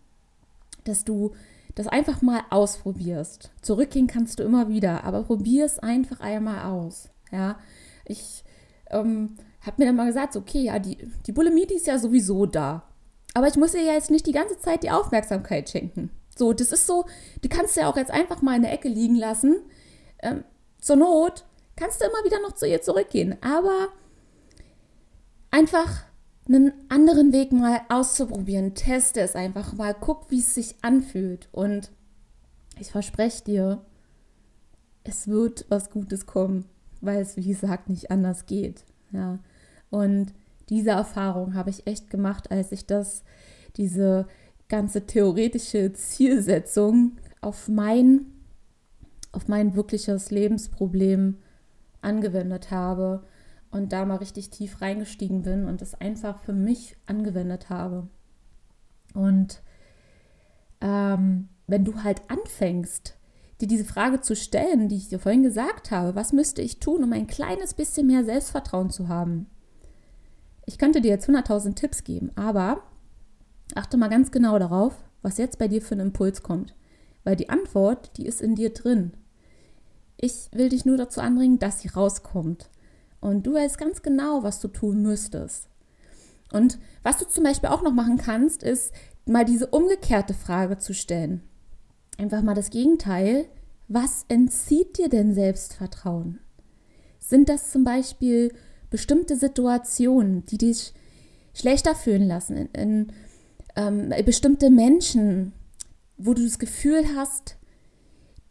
dass 0.83 1.05
du 1.05 1.31
das 1.81 1.91
einfach 1.91 2.21
mal 2.21 2.41
ausprobierst. 2.49 3.51
Zurückgehen 3.61 4.07
kannst 4.07 4.39
du 4.39 4.43
immer 4.43 4.69
wieder, 4.69 5.03
aber 5.03 5.23
probier 5.23 5.65
es 5.65 5.79
einfach 5.79 6.19
einmal 6.19 6.71
aus. 6.71 7.09
Ja, 7.31 7.57
ich 8.05 8.43
ähm, 8.89 9.37
habe 9.61 9.75
mir 9.77 9.85
dann 9.85 9.95
mal 9.95 10.07
gesagt, 10.07 10.35
okay, 10.35 10.63
ja, 10.63 10.79
die, 10.79 10.97
die 11.25 11.31
Bulimie, 11.31 11.65
die 11.65 11.75
ist 11.75 11.87
ja 11.87 11.97
sowieso 11.97 12.45
da. 12.45 12.83
Aber 13.33 13.47
ich 13.47 13.55
muss 13.55 13.73
ihr 13.73 13.83
ja 13.83 13.93
jetzt 13.93 14.11
nicht 14.11 14.27
die 14.27 14.33
ganze 14.33 14.59
Zeit 14.59 14.83
die 14.83 14.91
Aufmerksamkeit 14.91 15.69
schenken. 15.69 16.09
So, 16.35 16.53
das 16.53 16.71
ist 16.71 16.87
so, 16.87 17.05
du 17.41 17.49
kannst 17.49 17.75
ja 17.77 17.89
auch 17.89 17.97
jetzt 17.97 18.11
einfach 18.11 18.41
mal 18.41 18.55
in 18.55 18.63
der 18.63 18.73
Ecke 18.73 18.89
liegen 18.89 19.15
lassen. 19.15 19.61
Ähm, 20.21 20.43
zur 20.79 20.97
Not 20.97 21.45
kannst 21.75 22.01
du 22.01 22.05
immer 22.05 22.23
wieder 22.25 22.41
noch 22.41 22.53
zu 22.53 22.67
ihr 22.67 22.81
zurückgehen. 22.81 23.37
Aber 23.41 23.89
einfach 25.49 26.03
einen 26.53 26.73
anderen 26.89 27.33
Weg 27.33 27.51
mal 27.51 27.81
auszuprobieren. 27.89 28.73
Teste 28.73 29.21
es 29.21 29.35
einfach 29.35 29.73
mal, 29.73 29.93
guck, 29.93 30.29
wie 30.29 30.39
es 30.39 30.53
sich 30.53 30.75
anfühlt. 30.81 31.49
Und 31.51 31.91
ich 32.79 32.91
verspreche 32.91 33.43
dir, 33.43 33.85
es 35.03 35.27
wird 35.27 35.65
was 35.69 35.89
Gutes 35.89 36.25
kommen, 36.25 36.65
weil 36.99 37.21
es, 37.21 37.37
wie 37.37 37.47
gesagt, 37.47 37.89
nicht 37.89 38.11
anders 38.11 38.45
geht. 38.45 38.83
Ja. 39.11 39.39
Und 39.89 40.33
diese 40.69 40.91
Erfahrung 40.91 41.53
habe 41.53 41.69
ich 41.69 41.87
echt 41.87 42.09
gemacht, 42.09 42.51
als 42.51 42.71
ich 42.71 42.85
das, 42.85 43.23
diese 43.77 44.27
ganze 44.69 45.05
theoretische 45.05 45.91
Zielsetzung 45.93 47.17
auf 47.41 47.67
mein, 47.67 48.25
auf 49.31 49.47
mein 49.47 49.75
wirkliches 49.75 50.31
Lebensproblem 50.31 51.37
angewendet 52.01 52.71
habe 52.71 53.23
und 53.71 53.93
da 53.93 54.05
mal 54.05 54.17
richtig 54.17 54.49
tief 54.49 54.81
reingestiegen 54.81 55.43
bin 55.43 55.65
und 55.65 55.81
es 55.81 55.95
einfach 55.95 56.39
für 56.41 56.53
mich 56.53 56.97
angewendet 57.05 57.69
habe. 57.69 58.07
Und 59.13 59.61
ähm, 60.81 61.49
wenn 61.67 61.85
du 61.85 62.03
halt 62.03 62.21
anfängst, 62.29 63.15
dir 63.61 63.67
diese 63.67 63.85
Frage 63.85 64.21
zu 64.21 64.35
stellen, 64.35 64.89
die 64.89 64.97
ich 64.97 65.09
dir 65.09 65.19
vorhin 65.19 65.43
gesagt 65.43 65.91
habe, 65.91 66.15
was 66.15 66.33
müsste 66.33 66.61
ich 66.61 66.79
tun, 66.79 67.03
um 67.03 67.13
ein 67.13 67.27
kleines 67.27 67.73
bisschen 67.73 68.07
mehr 68.07 68.25
Selbstvertrauen 68.25 68.89
zu 68.89 69.07
haben? 69.07 69.47
Ich 70.65 70.77
könnte 70.77 71.01
dir 71.01 71.09
jetzt 71.09 71.29
100.000 71.29 71.75
Tipps 71.75 72.03
geben, 72.03 72.31
aber 72.35 72.83
achte 73.75 73.97
mal 73.97 74.09
ganz 74.09 74.31
genau 74.31 74.59
darauf, 74.59 74.95
was 75.21 75.37
jetzt 75.37 75.59
bei 75.59 75.67
dir 75.67 75.81
für 75.81 75.93
einen 75.93 76.07
Impuls 76.07 76.43
kommt. 76.43 76.75
Weil 77.23 77.35
die 77.35 77.49
Antwort, 77.49 78.17
die 78.17 78.25
ist 78.25 78.41
in 78.41 78.55
dir 78.55 78.73
drin. 78.73 79.13
Ich 80.17 80.49
will 80.51 80.69
dich 80.69 80.85
nur 80.85 80.97
dazu 80.97 81.21
anbringen, 81.21 81.59
dass 81.59 81.81
sie 81.81 81.87
rauskommt. 81.87 82.69
Und 83.21 83.47
du 83.47 83.53
weißt 83.53 83.77
ganz 83.77 84.01
genau, 84.01 84.43
was 84.43 84.59
du 84.59 84.67
tun 84.67 85.01
müsstest. 85.01 85.69
Und 86.51 86.79
was 87.03 87.17
du 87.17 87.27
zum 87.27 87.43
Beispiel 87.43 87.69
auch 87.69 87.81
noch 87.81 87.93
machen 87.93 88.17
kannst, 88.17 88.63
ist 88.63 88.91
mal 89.25 89.45
diese 89.45 89.67
umgekehrte 89.67 90.33
Frage 90.33 90.77
zu 90.77 90.93
stellen. 90.93 91.41
Einfach 92.17 92.41
mal 92.41 92.55
das 92.55 92.71
Gegenteil. 92.71 93.45
Was 93.87 94.25
entzieht 94.27 94.97
dir 94.97 95.07
denn 95.07 95.33
Selbstvertrauen? 95.33 96.39
Sind 97.19 97.47
das 97.47 97.71
zum 97.71 97.83
Beispiel 97.83 98.53
bestimmte 98.89 99.35
Situationen, 99.35 100.45
die 100.47 100.57
dich 100.57 100.93
schlechter 101.53 101.95
fühlen 101.95 102.27
lassen, 102.27 102.57
in, 102.57 102.67
in 102.73 103.13
ähm, 103.75 104.13
bestimmte 104.25 104.69
Menschen, 104.69 105.53
wo 106.17 106.33
du 106.33 106.43
das 106.43 106.59
Gefühl 106.59 107.03
hast, 107.15 107.57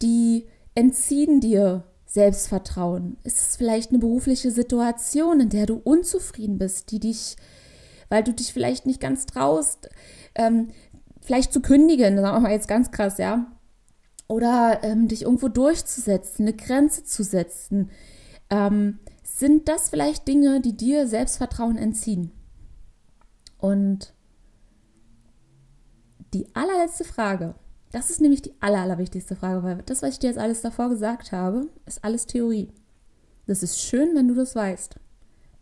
die 0.03 0.47
entziehen 0.75 1.41
dir 1.41 1.85
Selbstvertrauen? 2.11 3.17
Ist 3.23 3.38
es 3.38 3.57
vielleicht 3.57 3.90
eine 3.90 4.00
berufliche 4.00 4.50
Situation, 4.50 5.38
in 5.38 5.49
der 5.49 5.67
du 5.67 5.76
unzufrieden 5.76 6.59
bist, 6.59 6.90
die 6.90 6.99
dich, 6.99 7.37
weil 8.09 8.25
du 8.25 8.33
dich 8.33 8.52
vielleicht 8.52 8.85
nicht 8.85 9.00
ganz 9.00 9.26
traust, 9.26 9.88
ähm, 10.35 10.71
vielleicht 11.21 11.52
zu 11.52 11.61
kündigen, 11.61 12.17
sagen 12.17 12.37
wir 12.37 12.40
mal 12.40 12.52
jetzt 12.52 12.67
ganz 12.67 12.90
krass, 12.90 13.19
ja? 13.19 13.47
Oder 14.26 14.81
ähm, 14.83 15.07
dich 15.07 15.23
irgendwo 15.23 15.49
durchzusetzen, 15.49 16.47
eine 16.47 16.57
Grenze 16.57 17.05
zu 17.05 17.23
setzen. 17.23 17.90
Ähm, 18.50 18.99
sind 19.23 19.69
das 19.69 19.90
vielleicht 19.90 20.26
Dinge, 20.26 20.61
die 20.61 20.76
dir 20.76 21.07
Selbstvertrauen 21.07 21.79
entziehen? 21.79 22.33
Und 23.59 24.14
die 26.35 26.52
allerletzte 26.55 27.05
Frage, 27.05 27.55
das 27.92 28.11
ist 28.11 28.20
nämlich 28.20 28.42
die 28.42 28.54
aller, 28.61 28.80
allerwichtigste 28.80 29.37
Frage, 29.37 29.62
weil 29.62 29.82
das, 29.87 30.02
was 30.02 30.14
ich 30.14 30.18
dir 30.20 30.28
jetzt 30.28 30.38
alles 30.38 30.62
davor 30.62 30.88
gesagt 30.88 31.32
habe, 31.32 31.68
ist 31.87 32.04
alles 32.04 32.26
Theorie. 32.26 32.73
Das 33.47 33.62
ist 33.62 33.80
schön, 33.80 34.14
wenn 34.14 34.28
du 34.28 34.35
das 34.35 34.54
weißt. 34.54 34.97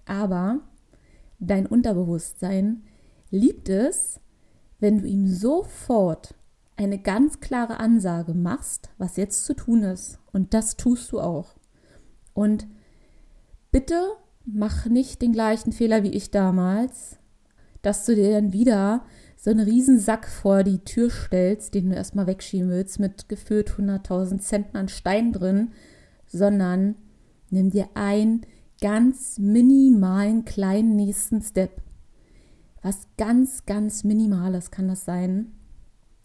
Aber 0.04 0.61
dein 1.38 1.66
Unterbewusstsein 1.66 2.82
liebt 3.30 3.68
es, 3.68 4.20
wenn 4.78 4.99
du 4.99 5.06
ihm 5.06 5.26
sofort 5.26 6.35
eine 6.76 6.99
ganz 6.99 7.40
klare 7.40 7.80
Ansage 7.80 8.35
machst, 8.35 8.90
was 8.99 9.16
jetzt 9.16 9.44
zu 9.44 9.54
tun 9.54 9.82
ist. 9.82 10.18
Und 10.32 10.54
das 10.54 10.76
tust 10.76 11.11
du 11.12 11.20
auch. 11.20 11.56
Und 12.35 12.68
bitte 13.70 14.12
mach 14.44 14.87
nicht 14.87 15.20
den 15.23 15.32
gleichen 15.32 15.73
Fehler 15.73 16.02
wie 16.02 16.12
ich 16.12 16.30
damals, 16.30 17.18
dass 17.82 18.04
du 18.04 18.14
dir 18.14 18.32
dann 18.32 18.52
wieder 18.52 19.04
so 19.40 19.50
einen 19.50 19.61
riesen 19.61 20.00
Sack 20.00 20.26
vor 20.26 20.64
die 20.64 20.80
Tür 20.80 21.11
stellst, 21.11 21.73
den 21.73 21.90
du 21.90 21.95
erstmal 21.97 22.26
wegschieben 22.26 22.71
willst, 22.71 22.99
mit 22.99 23.28
gefühlt 23.28 23.71
100.000 23.71 24.40
Cent 24.40 24.75
an 24.75 24.88
Stein 24.88 25.33
drin, 25.33 25.71
sondern 26.26 26.97
nimm 27.49 27.71
dir 27.71 27.88
einen 27.95 28.45
ganz 28.80 29.38
minimalen 29.38 30.45
kleinen 30.45 30.97
nächsten 30.97 31.40
Step. 31.40 31.80
Was 32.83 33.07
ganz, 33.16 33.64
ganz 33.64 34.02
Minimales 34.02 34.73
kann 34.73 34.88
das 34.88 35.04
sein. 35.04 35.52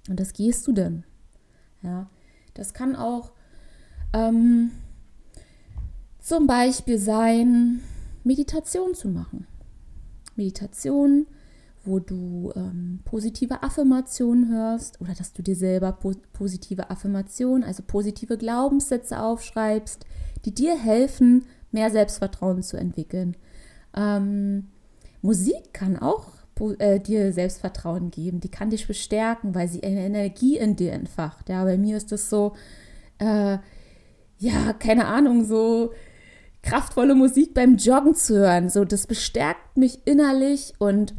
Und 0.10 0.20
das 0.20 0.34
gehst 0.34 0.65
du 0.65 0.72
denn. 0.72 1.03
Ja, 1.84 2.10
das 2.55 2.74
kann 2.74 2.96
auch 2.96 3.32
ähm, 4.13 4.72
zum 6.20 6.48
Beispiel 6.48 6.98
sein, 6.98 7.82
Meditation 8.24 8.96
zu 8.96 9.10
machen. 9.10 9.46
Meditation 10.36 11.27
wo 11.84 12.00
du 12.00 12.52
ähm, 12.56 13.00
positive 13.04 13.62
Affirmationen 13.62 14.50
hörst 14.50 15.02
oder 15.02 15.13
dass 15.13 15.34
du 15.34 15.42
dir 15.42 15.56
selber 15.56 15.92
po 15.92 16.13
positive 16.32 16.90
Affirmationen, 16.90 17.63
also 17.63 17.84
positive 17.86 18.38
Glaubenssätze 18.38 19.22
aufschreibst, 19.22 20.06
die 20.46 20.54
dir 20.54 20.78
helfen, 20.78 21.46
mehr 21.72 21.92
Selbstvertrauen 21.92 22.63
zu 22.63 22.78
entwickeln. 22.78 23.36
Ähm, 23.96 24.70
Musik 25.22 25.74
kann 25.74 25.98
auch 25.98 26.27
äh, 26.79 27.00
dir 27.00 27.34
Selbstvertrauen 27.34 28.12
geben, 28.12 28.40
die 28.40 28.50
kann 28.50 28.70
dich 28.70 28.88
bestärken, 28.88 29.55
weil 29.55 29.68
sie 29.68 29.84
eine 29.84 30.05
Energie 30.05 30.57
in 30.57 30.75
dir 30.75 30.94
entfacht. 30.94 31.50
Ja, 31.50 31.64
bei 31.64 31.77
mir 31.77 31.98
ist 31.98 32.12
das 32.12 32.29
so, 32.29 32.53
äh, 33.18 33.57
ja, 34.38 34.74
keine 34.79 35.07
Ahnung, 35.07 35.44
so 35.44 35.92
kraftvolle 36.62 37.16
Musik 37.16 37.53
beim 37.53 37.75
Joggen 37.75 38.16
zu 38.16 38.38
hören. 38.38 38.70
So, 38.70 38.86
das 38.86 39.07
bestärkt 39.07 39.77
mich 39.77 40.00
innerlich 40.05 40.74
und 40.79 41.14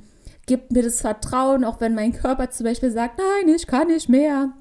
gibt 0.46 0.72
mir 0.72 0.82
das 0.82 1.00
Vertrauen, 1.00 1.64
auch 1.64 1.80
wenn 1.80 1.94
mein 1.94 2.12
Körper 2.12 2.50
zum 2.50 2.64
Beispiel 2.64 2.90
sagt, 2.90 3.18
nein, 3.18 3.54
ich 3.54 3.66
kann 3.66 3.88
nicht 3.88 4.08
mehr. 4.08 4.52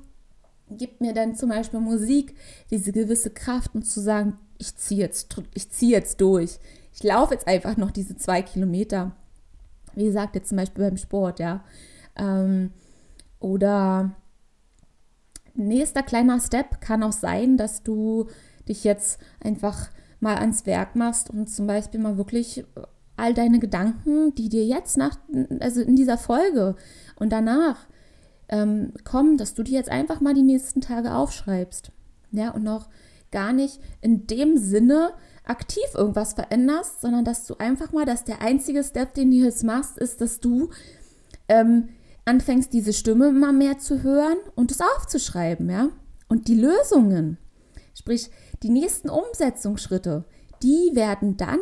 Gibt 0.70 1.02
mir 1.02 1.14
dann 1.14 1.36
zum 1.36 1.50
Beispiel 1.50 1.80
Musik 1.80 2.36
diese 2.72 2.92
gewisse 2.92 3.30
Kraft, 3.30 3.76
um 3.76 3.84
zu 3.84 4.00
sagen, 4.00 4.38
ich 4.58 4.76
ziehe 4.76 5.02
jetzt, 5.02 5.36
ich 5.54 5.70
ziehe 5.72 5.92
jetzt 5.92 6.22
durch. 6.22 6.60
Ich 6.94 7.04
laufe 7.04 7.34
jetzt 7.34 7.48
einfach 7.48 7.78
noch 7.78 7.92
diese 7.92 8.16
zwei 8.16 8.42
Kilometer. 8.42 9.16
Wie 9.96 10.06
gesagt, 10.06 10.36
jetzt 10.36 10.50
zum 10.50 10.58
Beispiel 10.58 10.86
beim 10.86 10.98
Sport, 10.98 11.40
ja. 11.40 11.64
Ähm, 12.16 12.72
oder 13.40 14.12
nächster 15.54 16.04
kleiner 16.04 16.40
Step 16.40 16.82
kann 16.82 17.04
auch 17.04 17.12
sein, 17.12 17.58
dass 17.58 17.84
du 17.84 18.28
dich 18.68 18.84
jetzt 18.84 19.20
einfach 19.44 19.90
mal 20.20 20.38
ans 20.38 20.66
Werk 20.66 20.96
machst 20.96 21.30
und 21.30 21.50
zum 21.50 21.68
Beispiel 21.68 22.00
mal 22.00 22.18
wirklich 22.18 22.66
all 23.16 23.34
deine 23.34 23.60
Gedanken, 23.60 24.34
die 24.36 24.50
dir 24.50 24.66
jetzt 24.66 24.98
nach, 24.98 25.18
also 25.60 25.82
in 25.82 25.96
dieser 25.96 26.18
Folge 26.18 26.76
und 27.16 27.32
danach 27.32 27.88
ähm, 28.50 28.94
kommen, 29.04 29.38
dass 29.38 29.54
du 29.54 29.64
die 29.64 29.74
jetzt 29.74 29.90
einfach 29.90 30.20
mal 30.20 30.34
die 30.34 30.42
nächsten 30.42 30.82
Tage 30.82 31.14
aufschreibst. 31.14 31.92
Ja, 32.32 32.52
und 32.52 32.64
noch 32.64 32.90
gar 33.32 33.54
nicht 33.54 33.80
in 34.02 34.28
dem 34.28 34.58
Sinne 34.58 35.12
aktiv 35.46 35.84
irgendwas 35.94 36.34
veränderst, 36.34 37.02
sondern 37.02 37.26
dass 37.26 37.46
du 37.46 37.56
einfach 37.58 37.92
mal, 37.92 38.06
dass 38.06 38.24
der 38.24 38.42
einzige 38.42 38.84
Step, 38.84 39.14
den 39.14 39.32
du 39.32 39.38
jetzt 39.38 39.64
machst, 39.64 39.98
ist, 39.98 40.22
dass 40.22 40.40
du 40.40 40.70
ähm, 41.48 41.90
anfängst, 42.26 42.72
diese 42.72 42.94
Stimme 42.94 43.28
immer 43.28 43.52
mehr 43.52 43.78
zu 43.78 44.04
hören 44.04 44.38
und 44.56 44.72
es 44.72 44.80
aufzuschreiben, 44.82 45.70
ja. 45.70 45.90
Und 46.30 46.48
die 46.48 46.60
Lösungen, 46.60 47.38
sprich 47.94 48.32
die 48.64 48.70
nächsten 48.70 49.10
Umsetzungsschritte, 49.10 50.26
die 50.64 50.92
werden 50.94 51.38
dann 51.38 51.60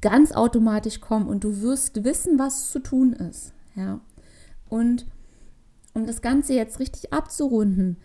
ganz 0.00 0.32
automatisch 0.32 1.00
kommen 1.00 1.28
und 1.28 1.44
du 1.44 1.60
wirst 1.60 2.04
wissen, 2.04 2.38
was 2.38 2.70
zu 2.70 2.80
tun 2.80 3.12
ist. 3.12 3.52
Ja. 3.74 4.00
Und 4.68 5.06
um 5.94 6.06
das 6.06 6.22
Ganze 6.22 6.54
jetzt 6.54 6.78
richtig 6.78 7.12
abzurunden, 7.12 7.96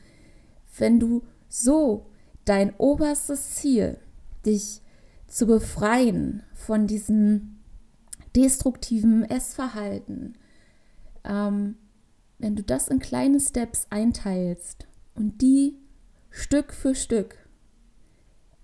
wenn 0.77 0.99
du 0.99 1.23
so 1.49 2.07
dein 2.45 2.75
oberstes 2.77 3.55
Ziel, 3.55 3.99
dich 4.45 4.81
zu 5.27 5.45
befreien 5.45 6.43
von 6.53 6.87
diesem 6.87 7.59
destruktiven 8.35 9.23
Essverhalten, 9.23 10.37
ähm, 11.23 11.75
wenn 12.39 12.55
du 12.55 12.63
das 12.63 12.87
in 12.87 12.99
kleine 12.99 13.39
Steps 13.39 13.87
einteilst 13.89 14.87
und 15.15 15.41
die 15.41 15.77
Stück 16.29 16.73
für 16.73 16.95
Stück 16.95 17.37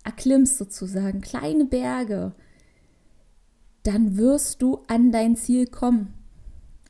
erklimmst 0.04 0.58
sozusagen, 0.58 1.20
kleine 1.20 1.64
Berge, 1.64 2.34
dann 3.82 4.16
wirst 4.16 4.62
du 4.62 4.82
an 4.86 5.12
dein 5.12 5.36
Ziel 5.36 5.66
kommen. 5.66 6.14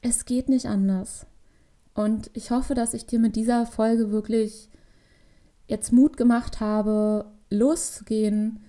Es 0.02 0.24
geht 0.24 0.48
nicht 0.48 0.66
anders. 0.66 1.26
Und 1.94 2.30
ich 2.34 2.50
hoffe, 2.50 2.74
dass 2.74 2.94
ich 2.94 3.06
dir 3.06 3.18
mit 3.18 3.36
dieser 3.36 3.66
Folge 3.66 4.10
wirklich 4.10 4.68
jetzt 5.66 5.92
Mut 5.92 6.16
gemacht 6.16 6.60
habe, 6.60 7.26
loszugehen 7.50 8.60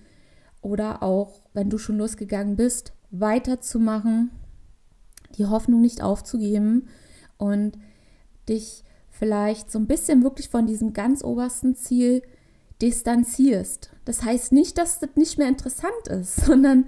oder 0.60 1.02
auch, 1.02 1.42
wenn 1.52 1.70
du 1.70 1.78
schon 1.78 1.98
losgegangen 1.98 2.56
bist, 2.56 2.92
weiterzumachen, 3.10 4.30
die 5.36 5.46
Hoffnung 5.46 5.80
nicht 5.80 6.02
aufzugeben 6.02 6.88
und 7.38 7.78
dich 8.48 8.84
vielleicht 9.10 9.70
so 9.70 9.78
ein 9.78 9.86
bisschen 9.86 10.22
wirklich 10.22 10.48
von 10.48 10.66
diesem 10.66 10.92
ganz 10.92 11.22
obersten 11.24 11.74
Ziel 11.74 12.22
distanzierst. 12.80 13.90
Das 14.04 14.22
heißt 14.22 14.52
nicht, 14.52 14.78
dass 14.78 14.98
das 14.98 15.10
nicht 15.14 15.38
mehr 15.38 15.48
interessant 15.48 16.08
ist, 16.08 16.36
sondern 16.46 16.86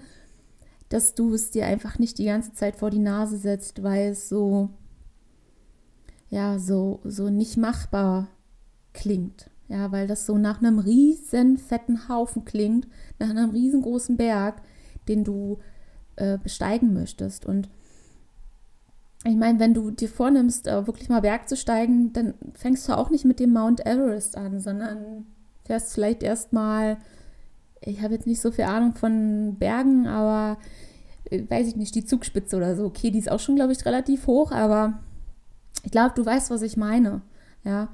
dass 0.94 1.16
du 1.16 1.34
es 1.34 1.50
dir 1.50 1.66
einfach 1.66 1.98
nicht 1.98 2.18
die 2.18 2.26
ganze 2.26 2.52
Zeit 2.52 2.76
vor 2.76 2.88
die 2.88 3.00
Nase 3.00 3.36
setzt, 3.36 3.82
weil 3.82 4.12
es 4.12 4.28
so, 4.28 4.70
ja, 6.30 6.60
so, 6.60 7.00
so 7.02 7.30
nicht 7.30 7.56
machbar 7.56 8.28
klingt. 8.92 9.50
Ja, 9.66 9.90
weil 9.90 10.06
das 10.06 10.24
so 10.24 10.38
nach 10.38 10.58
einem 10.58 10.78
riesen 10.78 11.58
fetten 11.58 12.08
Haufen 12.08 12.44
klingt, 12.44 12.86
nach 13.18 13.28
einem 13.28 13.50
riesengroßen 13.50 14.16
Berg, 14.16 14.62
den 15.08 15.24
du 15.24 15.58
äh, 16.14 16.38
besteigen 16.38 16.94
möchtest. 16.94 17.44
Und 17.44 17.68
ich 19.24 19.34
meine, 19.34 19.58
wenn 19.58 19.74
du 19.74 19.90
dir 19.90 20.08
vornimmst, 20.08 20.68
äh, 20.68 20.86
wirklich 20.86 21.08
mal 21.08 21.22
Berg 21.22 21.48
zu 21.48 21.56
steigen, 21.56 22.12
dann 22.12 22.34
fängst 22.52 22.88
du 22.88 22.96
auch 22.96 23.10
nicht 23.10 23.24
mit 23.24 23.40
dem 23.40 23.52
Mount 23.52 23.84
Everest 23.84 24.36
an, 24.36 24.60
sondern 24.60 25.26
fährst 25.64 25.92
vielleicht 25.92 26.22
erstmal 26.22 26.98
ich 27.86 28.02
habe 28.02 28.14
jetzt 28.14 28.26
nicht 28.26 28.40
so 28.40 28.50
viel 28.50 28.64
Ahnung 28.64 28.94
von 28.94 29.56
Bergen, 29.58 30.06
aber 30.06 30.58
äh, 31.30 31.42
weiß 31.48 31.68
ich 31.68 31.76
nicht, 31.76 31.94
die 31.94 32.04
Zugspitze 32.04 32.56
oder 32.56 32.76
so. 32.76 32.84
Okay, 32.86 33.10
die 33.10 33.18
ist 33.18 33.30
auch 33.30 33.40
schon, 33.40 33.56
glaube 33.56 33.72
ich, 33.72 33.84
relativ 33.84 34.26
hoch, 34.26 34.52
aber 34.52 35.00
ich 35.82 35.90
glaube, 35.90 36.14
du 36.14 36.24
weißt, 36.24 36.50
was 36.50 36.62
ich 36.62 36.76
meine. 36.76 37.22
Ja, 37.64 37.88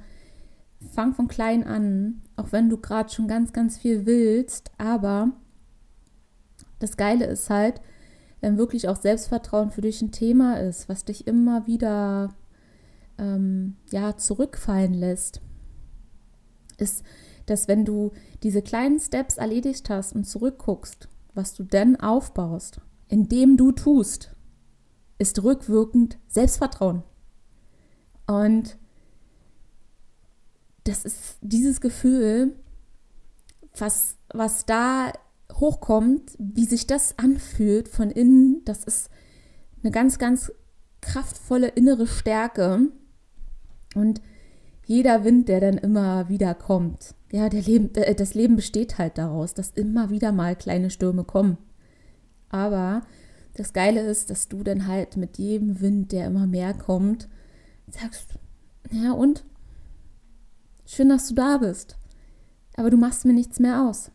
fang 0.93 1.15
von 1.15 1.29
klein 1.29 1.65
an, 1.65 2.23
auch 2.37 2.53
wenn 2.53 2.69
du 2.69 2.77
gerade 2.77 3.11
schon 3.11 3.29
ganz, 3.29 3.53
ganz 3.53 3.79
viel 3.79 4.07
willst, 4.07 4.71
aber 4.79 5.33
das 6.79 6.97
Geile 6.97 7.27
ist 7.27 7.51
halt, 7.51 7.81
wenn 8.41 8.57
wirklich 8.57 8.89
auch 8.89 8.97
Selbstvertrauen 8.97 9.71
für 9.71 9.83
dich 9.83 10.01
ein 10.01 10.13
Thema 10.13 10.59
ist, 10.59 10.89
was 10.89 11.05
dich 11.05 11.27
immer 11.27 11.67
wieder 11.67 12.31
ähm, 13.19 13.77
ja, 13.91 14.17
zurückfallen 14.17 14.95
lässt, 14.95 15.43
ist, 16.79 17.05
dass 17.51 17.69
wenn 17.69 17.85
du 17.85 18.13
diese 18.43 18.63
kleinen 18.63 18.99
Steps 19.01 19.37
erledigt 19.37 19.91
hast 19.91 20.15
und 20.15 20.25
zurückguckst, 20.25 21.09
was 21.35 21.55
du 21.55 21.65
denn 21.65 21.99
aufbaust, 21.99 22.81
indem 23.09 23.57
du 23.57 23.73
tust, 23.73 24.35
ist 25.19 25.43
rückwirkend 25.43 26.19
Selbstvertrauen. 26.29 27.03
Und 28.27 28.79
das 30.85 31.05
ist 31.05 31.39
dieses 31.41 31.81
Gefühl, 31.81 32.57
was, 33.77 34.17
was 34.33 34.65
da 34.65 35.13
hochkommt, 35.53 36.37
wie 36.39 36.65
sich 36.65 36.87
das 36.87 37.19
anfühlt 37.19 37.89
von 37.89 38.11
innen, 38.11 38.65
das 38.65 38.85
ist 38.85 39.11
eine 39.83 39.91
ganz, 39.91 40.19
ganz 40.19 40.53
kraftvolle 41.01 41.69
innere 41.69 42.07
Stärke. 42.07 42.89
Und 43.95 44.23
jeder 44.87 45.25
Wind, 45.25 45.49
der 45.49 45.61
dann 45.61 45.79
immer 45.79 46.29
wieder 46.29 46.55
kommt, 46.55 47.15
ja, 47.33 47.47
Leben, 47.47 47.95
äh, 47.95 48.15
das 48.15 48.35
Leben 48.35 48.57
besteht 48.57 48.99
halt 48.99 49.19
daraus, 49.19 49.55
dass 49.55 49.71
immer 49.71 50.11
wieder 50.11 50.33
mal 50.33 50.57
kleine 50.57 50.91
Stürme 50.91 51.25
kommen. 51.25 51.59
Aber 52.49 53.03
das 53.55 53.73
Geile 53.73 54.01
ist, 54.01 54.31
dass 54.31 54.49
du 54.49 54.63
dann 54.63 54.87
halt 54.87 55.17
mit 55.17 55.39
jedem 55.39 55.81
Wind, 55.81 56.13
der 56.13 56.27
immer 56.27 56.47
mehr 56.47 56.75
kommt, 56.75 57.29
sagst, 57.89 58.35
ja 58.91 59.13
und? 59.13 59.45
Schön, 60.85 61.09
dass 61.09 61.29
du 61.29 61.35
da 61.35 61.59
bist. 61.59 61.97
Aber 62.77 62.91
du 62.91 62.97
machst 62.97 63.25
mir 63.25 63.33
nichts 63.33 63.61
mehr 63.61 63.89
aus. 63.89 64.11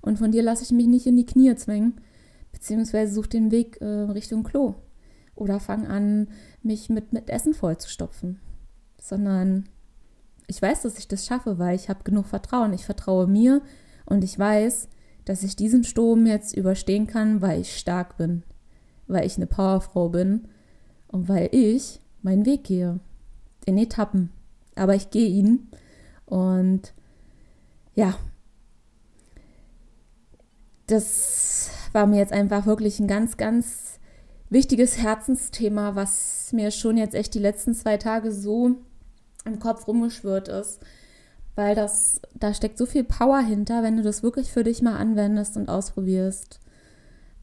Und 0.00 0.18
von 0.18 0.32
dir 0.32 0.42
lasse 0.42 0.64
ich 0.64 0.72
mich 0.72 0.86
nicht 0.86 1.06
in 1.06 1.16
die 1.16 1.26
Knie 1.26 1.54
zwängen, 1.54 2.00
beziehungsweise 2.52 3.12
such 3.12 3.26
den 3.26 3.50
Weg 3.50 3.80
äh, 3.80 3.84
Richtung 3.84 4.42
Klo. 4.42 4.74
Oder 5.36 5.60
fang 5.60 5.86
an, 5.86 6.28
mich 6.62 6.88
mit, 6.88 7.12
mit 7.12 7.30
Essen 7.30 7.54
vollzustopfen. 7.54 8.40
Sondern 9.00 9.68
ich 10.50 10.60
weiß, 10.60 10.82
dass 10.82 10.98
ich 10.98 11.06
das 11.06 11.26
schaffe, 11.26 11.60
weil 11.60 11.76
ich 11.76 11.88
habe 11.88 12.02
genug 12.02 12.26
Vertrauen. 12.26 12.72
Ich 12.72 12.84
vertraue 12.84 13.28
mir 13.28 13.62
und 14.04 14.24
ich 14.24 14.36
weiß, 14.36 14.88
dass 15.24 15.44
ich 15.44 15.54
diesen 15.54 15.84
Sturm 15.84 16.26
jetzt 16.26 16.56
überstehen 16.56 17.06
kann, 17.06 17.40
weil 17.40 17.60
ich 17.60 17.78
stark 17.78 18.16
bin, 18.16 18.42
weil 19.06 19.24
ich 19.24 19.36
eine 19.36 19.46
Powerfrau 19.46 20.08
bin 20.08 20.48
und 21.06 21.28
weil 21.28 21.48
ich 21.52 22.00
meinen 22.22 22.46
Weg 22.46 22.64
gehe. 22.64 22.98
In 23.64 23.78
Etappen. 23.78 24.30
Aber 24.74 24.96
ich 24.96 25.10
gehe 25.10 25.28
ihn. 25.28 25.68
Und 26.26 26.94
ja, 27.94 28.16
das 30.88 31.70
war 31.92 32.06
mir 32.06 32.18
jetzt 32.18 32.32
einfach 32.32 32.66
wirklich 32.66 32.98
ein 32.98 33.06
ganz, 33.06 33.36
ganz 33.36 34.00
wichtiges 34.48 34.98
Herzensthema, 34.98 35.94
was 35.94 36.52
mir 36.52 36.72
schon 36.72 36.96
jetzt 36.96 37.14
echt 37.14 37.34
die 37.34 37.38
letzten 37.38 37.72
zwei 37.72 37.98
Tage 37.98 38.32
so 38.32 38.78
im 39.44 39.58
Kopf 39.58 39.86
rumgeschwirrt 39.86 40.48
ist. 40.48 40.80
Weil 41.56 41.74
das, 41.74 42.20
da 42.34 42.54
steckt 42.54 42.78
so 42.78 42.86
viel 42.86 43.04
Power 43.04 43.40
hinter, 43.40 43.82
wenn 43.82 43.96
du 43.96 44.02
das 44.02 44.22
wirklich 44.22 44.52
für 44.52 44.64
dich 44.64 44.82
mal 44.82 44.96
anwendest 44.96 45.56
und 45.56 45.68
ausprobierst. 45.68 46.60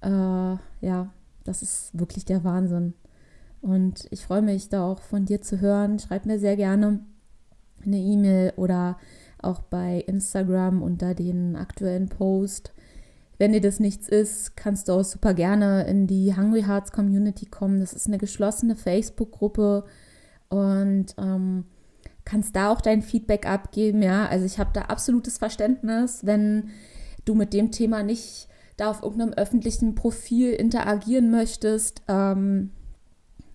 Äh, 0.01 0.09
ja, 0.09 1.11
das 1.43 1.61
ist 1.61 1.97
wirklich 1.97 2.25
der 2.25 2.43
Wahnsinn. 2.43 2.93
Und 3.61 4.07
ich 4.11 4.25
freue 4.25 4.41
mich 4.41 4.69
da 4.69 4.85
auch 4.85 5.01
von 5.01 5.25
dir 5.25 5.41
zu 5.41 5.59
hören. 5.59 5.99
Schreib 5.99 6.25
mir 6.25 6.39
sehr 6.39 6.55
gerne 6.55 7.01
eine 7.85 7.97
E-Mail 7.97 8.53
oder 8.55 8.97
auch 9.41 9.61
bei 9.61 10.03
Instagram 10.07 10.81
unter 10.81 11.13
den 11.13 11.55
aktuellen 11.55 12.09
Post. 12.09 12.73
Wenn 13.37 13.53
dir 13.53 13.61
das 13.61 13.79
nichts 13.79 14.07
ist, 14.07 14.57
kannst 14.57 14.87
du 14.87 14.93
auch 14.93 15.03
super 15.03 15.33
gerne 15.33 15.85
in 15.87 16.07
die 16.07 16.35
Hungry 16.35 16.63
Hearts 16.63 16.91
Community 16.91 17.45
kommen. 17.45 17.79
Das 17.79 17.93
ist 17.93 18.07
eine 18.07 18.17
geschlossene 18.17 18.75
Facebook-Gruppe 18.75 19.85
und 20.49 21.13
ähm, 21.17 21.65
kannst 22.27 22.55
da 22.57 22.71
auch 22.71 22.81
dein 22.81 23.01
Feedback 23.01 23.47
abgeben. 23.47 24.01
Ja, 24.01 24.25
also 24.25 24.45
ich 24.45 24.59
habe 24.59 24.71
da 24.73 24.81
absolutes 24.83 25.37
Verständnis, 25.37 26.25
wenn 26.25 26.71
du 27.23 27.35
mit 27.35 27.53
dem 27.53 27.71
Thema 27.71 28.03
nicht 28.03 28.49
da 28.75 28.89
auf 28.89 29.01
irgendeinem 29.01 29.33
öffentlichen 29.33 29.95
Profil 29.95 30.51
interagieren 30.51 31.31
möchtest. 31.31 32.01
Ähm, 32.09 32.71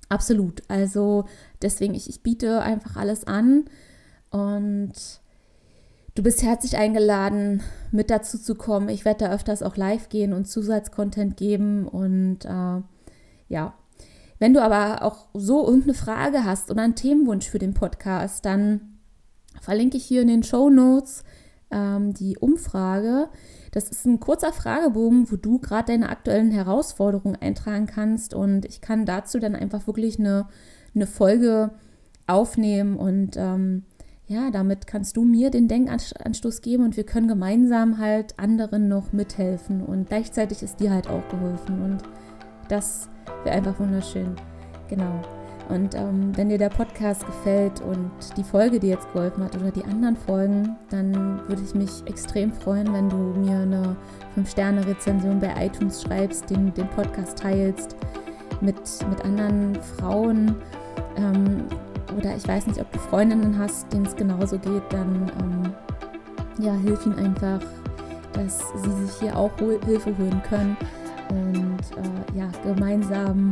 absolut. 0.09 0.63
Also 0.69 1.27
deswegen, 1.61 1.95
ich, 1.95 2.09
ich 2.09 2.23
biete 2.23 2.63
einfach 2.63 2.97
alles 2.97 3.27
an 3.27 3.67
und 4.31 4.93
Du 6.15 6.23
bist 6.23 6.43
herzlich 6.43 6.77
eingeladen, 6.77 7.63
mit 7.91 8.11
dazu 8.11 8.39
zu 8.39 8.55
kommen. 8.55 8.91
Ich 8.91 9.07
werde 9.07 9.25
da 9.25 9.33
öfters 9.33 9.63
auch 9.63 9.79
live 9.79 10.11
gehen 10.11 10.35
und 10.35 10.47
Zusatzcontent 10.47 11.39
geben. 11.39 11.89
Und 11.89 12.45
äh, 12.45 12.83
ja, 13.49 13.75
wenn 14.43 14.55
du 14.55 14.61
aber 14.61 15.03
auch 15.03 15.27
so 15.35 15.65
irgendeine 15.65 15.95
Frage 15.95 16.45
hast 16.45 16.69
oder 16.69 16.83
einen 16.83 16.97
Themenwunsch 16.97 17.49
für 17.49 17.61
den 17.61 17.75
Podcast, 17.75 18.45
dann 18.45 18.99
verlinke 19.61 19.97
ich 19.97 20.05
hier 20.05 20.23
in 20.23 20.27
den 20.27 20.43
Show 20.43 20.69
Notes 20.69 21.23
ähm, 21.71 22.13
die 22.13 22.37
Umfrage. 22.39 23.29
Das 23.71 23.89
ist 23.89 24.05
ein 24.05 24.19
kurzer 24.19 24.53
Fragebogen, 24.53 25.31
wo 25.31 25.37
du 25.37 25.61
gerade 25.61 25.93
deine 25.93 26.09
aktuellen 26.09 26.51
Herausforderungen 26.51 27.37
eintragen 27.37 27.87
kannst. 27.87 28.35
Und 28.35 28.65
ich 28.65 28.81
kann 28.81 29.07
dazu 29.07 29.39
dann 29.39 29.55
einfach 29.55 29.87
wirklich 29.87 30.19
eine, 30.19 30.49
eine 30.93 31.07
Folge 31.07 31.71
aufnehmen 32.27 32.97
und 32.97 33.37
ähm, 33.37 33.85
ja, 34.27 34.51
damit 34.51 34.89
kannst 34.89 35.17
du 35.17 35.23
mir 35.23 35.53
den 35.53 35.69
Denkanstoß 35.69 36.63
geben 36.63 36.83
und 36.83 36.97
wir 36.97 37.07
können 37.07 37.29
gemeinsam 37.29 37.99
halt 37.99 38.41
anderen 38.41 38.89
noch 38.89 39.13
mithelfen 39.13 39.85
und 39.85 40.09
gleichzeitig 40.09 40.65
ist 40.65 40.81
dir 40.81 40.91
halt 40.91 41.07
auch 41.07 41.29
geholfen 41.29 41.81
und 41.83 42.03
das 42.73 43.11
wäre 43.45 43.57
einfach 43.57 43.79
wunderschön. 43.79 44.35
Genau. 44.89 45.21
Und 45.69 45.95
ähm, 45.95 46.37
wenn 46.37 46.49
dir 46.49 46.59
der 46.59 46.71
Podcast 46.71 47.25
gefällt 47.25 47.81
und 47.83 48.11
die 48.37 48.43
Folge 48.43 48.81
dir 48.81 48.91
jetzt 48.91 49.11
geholfen 49.13 49.45
hat 49.45 49.55
oder 49.57 49.71
die 49.71 49.85
anderen 49.85 50.17
Folgen, 50.17 50.77
dann 50.91 51.41
würde 51.49 51.63
ich 51.63 51.75
mich 51.75 52.03
extrem 52.07 52.53
freuen, 52.53 52.93
wenn 52.93 53.09
du 53.09 53.17
mir 53.17 53.59
eine 53.59 53.97
5-Sterne-Rezension 54.37 55.39
bei 55.39 55.67
iTunes 55.67 56.03
schreibst, 56.03 56.51
den, 56.51 56.75
den 56.75 56.89
Podcast 56.89 57.39
teilst 57.39 57.97
mit, 58.61 58.77
mit 59.09 59.25
anderen 59.25 59.79
Frauen. 59.99 60.57
Ähm, 61.17 61.65
oder 62.19 62.35
ich 62.37 62.47
weiß 62.47 62.67
nicht, 62.67 62.81
ob 62.81 62.91
du 62.93 62.99
Freundinnen 62.99 63.57
hast, 63.59 63.93
denen 63.93 64.07
es 64.07 64.17
genauso 64.17 64.59
geht, 64.59 64.83
dann 64.91 65.31
ähm, 65.41 66.65
ja, 66.65 66.75
hilf 66.75 67.07
ihnen 67.07 67.19
einfach, 67.19 67.61
dass 68.33 68.61
sie 68.83 69.07
sich 69.07 69.15
hier 69.21 69.37
auch 69.37 69.51
Hilfe 69.59 70.17
holen 70.19 70.43
können. 70.49 70.77
Und 71.33 71.81
äh, 71.97 72.39
ja, 72.39 72.51
gemeinsam 72.63 73.51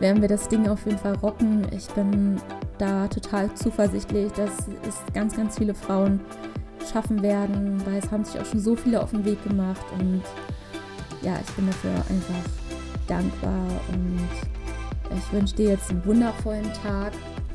werden 0.00 0.20
wir 0.20 0.28
das 0.28 0.48
Ding 0.48 0.68
auf 0.68 0.84
jeden 0.86 0.98
Fall 0.98 1.14
rocken. 1.16 1.66
Ich 1.70 1.86
bin 1.88 2.40
da 2.78 3.06
total 3.08 3.52
zuversichtlich, 3.54 4.32
dass 4.32 4.68
es 4.88 4.96
ganz, 5.12 5.36
ganz 5.36 5.58
viele 5.58 5.74
Frauen 5.74 6.20
schaffen 6.92 7.22
werden, 7.22 7.80
weil 7.86 7.98
es 7.98 8.10
haben 8.10 8.24
sich 8.24 8.40
auch 8.40 8.44
schon 8.44 8.60
so 8.60 8.74
viele 8.74 9.00
auf 9.00 9.10
den 9.10 9.24
Weg 9.24 9.42
gemacht 9.44 9.84
und 9.98 10.22
ja, 11.22 11.38
ich 11.42 11.50
bin 11.54 11.66
dafür 11.66 11.92
einfach 11.92 12.50
dankbar 13.06 13.66
und 13.92 15.16
ich 15.16 15.32
wünsche 15.32 15.54
dir 15.54 15.70
jetzt 15.70 15.90
einen 15.90 16.04
wundervollen 16.04 16.70
Tag 16.82 17.12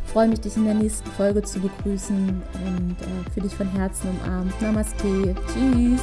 freue 0.09 0.27
mich, 0.27 0.41
dich 0.41 0.57
in 0.57 0.65
der 0.65 0.73
nächsten 0.73 1.09
Folge 1.11 1.41
zu 1.43 1.59
begrüßen 1.59 2.41
und 2.65 2.95
äh, 2.99 3.29
für 3.31 3.41
dich 3.41 3.53
von 3.53 3.69
Herzen 3.69 4.09
umarmt. 4.09 4.59
Namaste. 4.61 5.35
Tschüss. 5.53 6.01